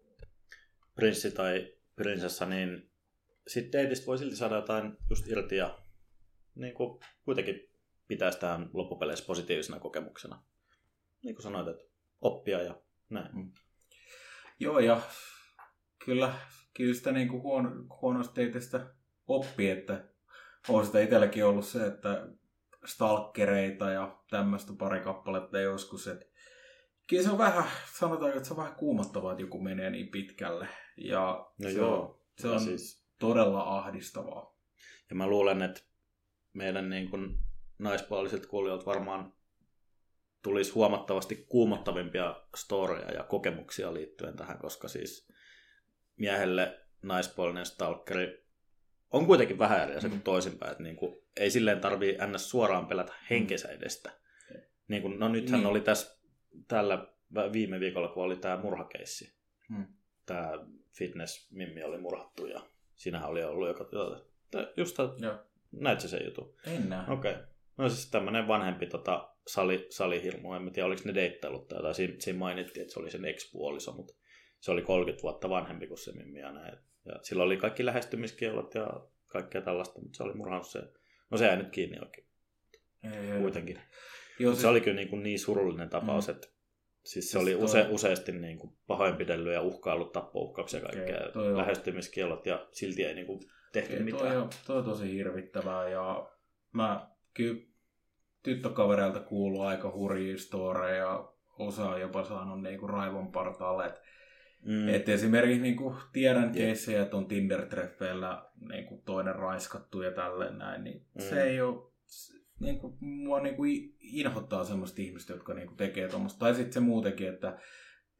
[0.94, 2.90] prinssi tai prinsessa, niin
[3.46, 5.78] sitten dateista voi silti saada jotain just irti ja
[6.54, 7.70] niin kuin kuitenkin
[8.08, 10.42] pitää sitä loppupeleissä positiivisena kokemuksena.
[11.24, 11.84] Niin kuin sanoit, että
[12.20, 13.52] oppia ja näin.
[14.60, 15.00] Joo, ja
[16.04, 16.34] kyllä,
[16.76, 17.70] kyllä sitä niin kuin huono,
[18.02, 18.94] huonosta teitistä
[19.26, 20.04] oppii, että
[20.68, 22.28] on sitä itselläkin ollut se, että
[22.84, 26.26] stalkereita ja tämmöistä pari kappaletta joskus, että
[27.06, 27.64] kyllä se on vähän,
[27.94, 30.68] sanotaan, että se on vähän kuumottavaa, että joku menee niin pitkälle.
[30.96, 34.56] Ja No se, joo, on, se on siis, todella ahdistavaa.
[35.10, 35.80] ja mä luulen, että
[36.52, 37.38] meidän niin kuin
[37.78, 39.32] naispuoliset kuulijat varmaan
[40.42, 45.28] tulisi huomattavasti kuumottavimpia storeja ja kokemuksia liittyen tähän, koska siis
[46.16, 48.46] miehelle naispuolinen stalkeri
[49.10, 50.22] on kuitenkin vähän eri asia kuin Mm.
[50.22, 50.70] toisinpäin.
[50.72, 52.50] Että niin kuin, ei silleen tarvii ns.
[52.50, 54.10] suoraan pelätä henkensä edestä.
[54.88, 55.66] Niin kuin, no nythän Niin.
[55.66, 56.15] oli tässä
[56.68, 57.06] tällä
[57.52, 59.36] viime viikolla, kun oli tämä murhakeissi.
[59.68, 59.86] Hmm.
[60.26, 60.52] Tämä
[60.92, 62.60] fitness-mimmi oli murhattu ja
[62.94, 63.88] siinähän oli ollut joka...
[64.76, 64.96] Just
[65.72, 66.54] näit sä sen jutun?
[66.66, 67.12] En näe.
[67.12, 67.32] Okei.
[67.32, 67.44] Okay.
[67.76, 71.94] No siis tämmönen vanhempi tota, sali, salihirmu, en tiedä oliko ne deittailut tai jotain.
[71.94, 74.14] Siinä, siinä mainittiin, että se oli sen ex-puoliso, mutta
[74.60, 76.78] se oli 30 vuotta vanhempi kuin se Mimmi ja näin.
[77.04, 80.82] Ja sillä oli kaikki lähestymiskielot ja kaikkea tällaista, mutta se oli murhannut se.
[81.30, 82.26] No se jäi nyt kiinni oikein
[83.02, 83.42] Ei, ei.
[84.38, 86.34] Joo, Mut se oli kyllä niin, kuin niin surullinen tapaus, Mm.
[86.34, 86.48] että
[87.04, 91.20] siis se Siis oli toi- use, useasti niin kuin pahoinpidellyt ja uhkaillut tappouhkauksia ja kaikkea.
[91.56, 93.40] Lähestymiskielot ja silti ei niin kuin
[93.72, 94.22] tehty Ei, mitään.
[94.32, 96.28] Toi on, toi on tosi hirvittävää ja
[96.72, 97.60] mä kyllä
[98.42, 103.86] tyttökavereilta kuuluu aika hurjia storeja, osa on jopa saanut niinku raivon partaalle.
[103.86, 104.00] Et,
[104.62, 104.88] Mm.
[104.88, 106.52] et esimerkiksi niinku tiedän Jep.
[106.54, 111.20] keissejä, että on Tinder-treffeillä niinku toinen raiskattu ja tälleen näin, niin Mm.
[111.22, 111.82] se ei ole,
[112.60, 116.38] niinku, mua niinku i- inhottaa semmoista ihmistä, jotka niinku tekee tuommoista.
[116.38, 117.58] Tai sitten se muutenkin, että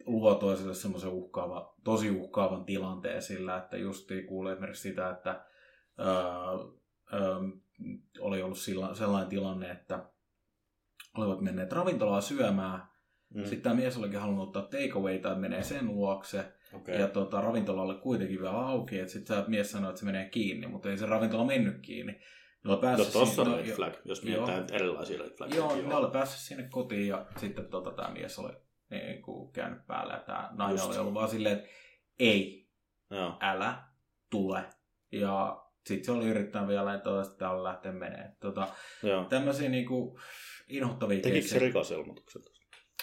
[0.07, 5.45] luo toiselle semmoisen uhkaava, tosi uhkaavan tilanteen sillä, että just kuulee esimerkiksi sitä, että
[5.99, 6.07] öö,
[7.13, 7.37] öö,
[8.21, 10.11] oli ollut sillä, sellainen tilanne, että
[11.17, 12.83] olivat menneet ravintolaan syömään.
[13.35, 13.41] Mm.
[13.45, 16.53] Sitten tämä mies olikin halunnut ottaa takeaway tai menee sen luokse.
[16.73, 16.95] Okay.
[16.95, 18.99] Ja tota, ravintola oli kuitenkin vielä auki.
[18.99, 22.21] Että sitten mies sanoi, että se menee kiinni, mutta ei se ravintola mennyt kiinni.
[22.67, 24.31] No päässyt tossa on sinne- red jo- flag, jos joo.
[24.31, 25.59] mietitään nyt erilaisia red flaggeja.
[25.59, 28.53] Joo, ne oli päässyt sinne kotiin ja sitten tota, tämä mies oli
[28.91, 30.13] niin kuin käynyt päällä.
[30.13, 30.89] Ja tämä nainen Just.
[30.89, 31.69] oli ollut vaan silleen, että
[32.19, 32.69] ei,
[33.11, 33.37] Joo.
[33.41, 33.85] älä
[34.31, 34.65] tule.
[35.13, 38.33] Ja sitten se oli yrittänyt vielä, että täällä lähteä menee.
[38.41, 38.69] Tota,
[39.03, 39.25] Joo.
[39.25, 40.19] tämmöisiä niinku
[40.69, 42.43] inhottavia Tekikö se rikosilmoituksen?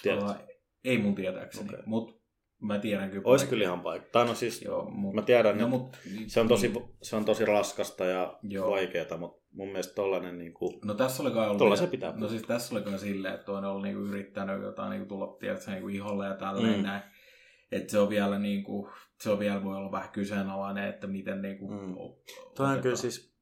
[0.03, 0.35] Tota,
[0.83, 1.83] Ei mun tietääkseni, okay.
[1.85, 2.22] mutta
[2.63, 3.21] mä tiedän kyllä.
[3.25, 4.25] Olisi kyllä ihan paikka.
[4.25, 5.97] No siis, Joo, mut, mä tiedän, no, että mut,
[6.27, 8.71] se on tosi, se on tosi raskasta ja Joo.
[8.71, 11.77] vaikeaa, mutta mun mielestä tollanen niin kuin, No tässä oli kai ollut...
[11.79, 15.07] Se pitää No siis tässä oli kai silleen, että toinen oli niinku yrittänyt jotain niinku
[15.07, 16.83] tulla tiedätkö, niinku iholle ja tälleen Mm.
[16.83, 17.03] näin.
[17.71, 18.89] Että se on vielä niinku,
[19.21, 21.67] se on vielä voi olla vähän kyseenalainen, että miten niinku...
[21.71, 21.97] Mm.
[21.97, 22.19] o-
[22.55, 23.35] toi on kyllä siis,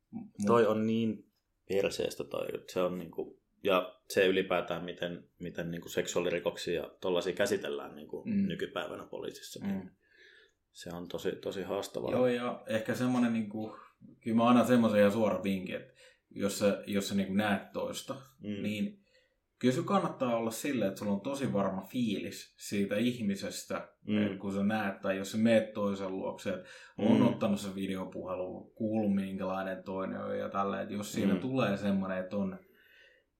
[0.46, 1.26] toi on niin
[1.70, 6.82] perseestä toi, että se on niin kuin, ja se ylipäätään, miten, miten niin kuin seksuaalirikoksia
[6.82, 8.48] ja tollaisia käsitellään niin kuin mm.
[8.48, 9.60] nykypäivänä poliisissa.
[9.66, 9.90] Mm.
[10.72, 12.12] Se on tosi, tosi haastavaa.
[12.12, 13.74] Joo, ja ehkä semmoinen, niin kuin,
[14.24, 15.94] kyllä mä annan semmoisen ihan suora vinkin, että
[16.30, 18.64] jos sä, jos sä niin kuin näet toista, mm.
[18.64, 19.02] niin
[19.60, 24.38] kyllä se kannattaa olla silleen, että sulla on tosi varma fiilis siitä ihmisestä, mm.
[24.38, 27.28] kun sä näet, tai jos sä meet toisen luokse, että on mm.
[27.28, 31.40] ottanut se videopuhelu, kuullut minkälainen toinen on ja tällä, että jos siinä mm.
[31.40, 32.60] tulee semmoinen, että on,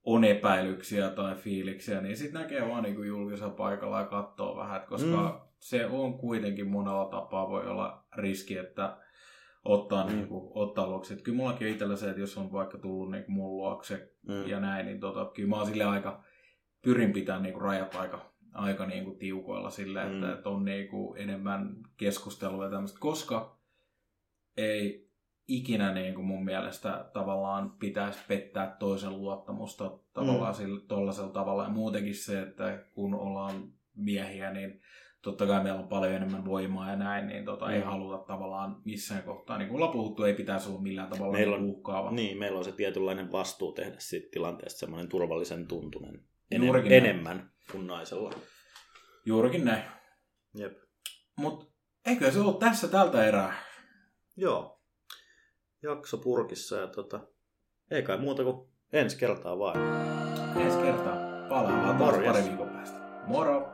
[0.04, 4.90] on epäilyksiä tai fiiliksiä, niin sitten näkee vaan niin julkisella paikalla ja katsoo vähän, että
[4.90, 5.50] koska mm.
[5.60, 8.98] se on kuitenkin monella tapaa voi olla riski, että
[9.66, 10.14] ottaa, mm.
[10.16, 11.14] niin kuin, ottaa luokse.
[11.14, 14.14] Että kyllä mullakin on itsellä se, että jos on vaikka tullut niin kuin mun luokse
[14.28, 14.48] mm.
[14.48, 16.24] ja näin, niin tota, kyllä mä oon sille aika,
[16.82, 20.14] pyrin pitämään niin kuin rajat aika, aika niin kuin tiukoilla sille, mm.
[20.14, 23.58] että, että on niin kuin enemmän keskustelua ja tämmöistä, koska
[24.58, 25.11] ei
[25.52, 30.58] ikinä niin kuin mun mielestä tavallaan pitäisi pettää toisen luottamusta tavallaan mm.
[30.58, 31.64] sillä, tollaisella tavalla.
[31.64, 34.82] Ja muutenkin se, että kun ollaan miehiä, niin
[35.22, 37.72] totta kai meillä on paljon enemmän voimaa ja näin, niin tota, mm.
[37.72, 41.56] ei haluta tavallaan missään kohtaa, niin kuin ollaan puhuttu, ei pitäisi olla millään tavalla meillä
[41.56, 42.12] on, uhkaava.
[42.12, 46.24] Niin, meillä on se tietynlainen vastuu tehdä siitä tilanteesta semmoinen turvallisen tuntunen
[46.56, 48.32] enem- enemmän kuin naisella.
[49.26, 49.84] Juurikin näin.
[50.56, 50.78] Jep.
[51.38, 51.72] Mut
[52.06, 53.54] eikö se ole tässä tältä erää?
[54.38, 54.81] Joo.
[55.84, 57.20] Jakso purkissa ja tota,
[57.92, 59.78] ei kai muuta kuin ensi kertaa vaan.
[60.58, 61.16] Ensi kertaa.
[61.50, 63.00] Palaillaan taas pari viikon päästä.
[63.28, 63.71] Moro!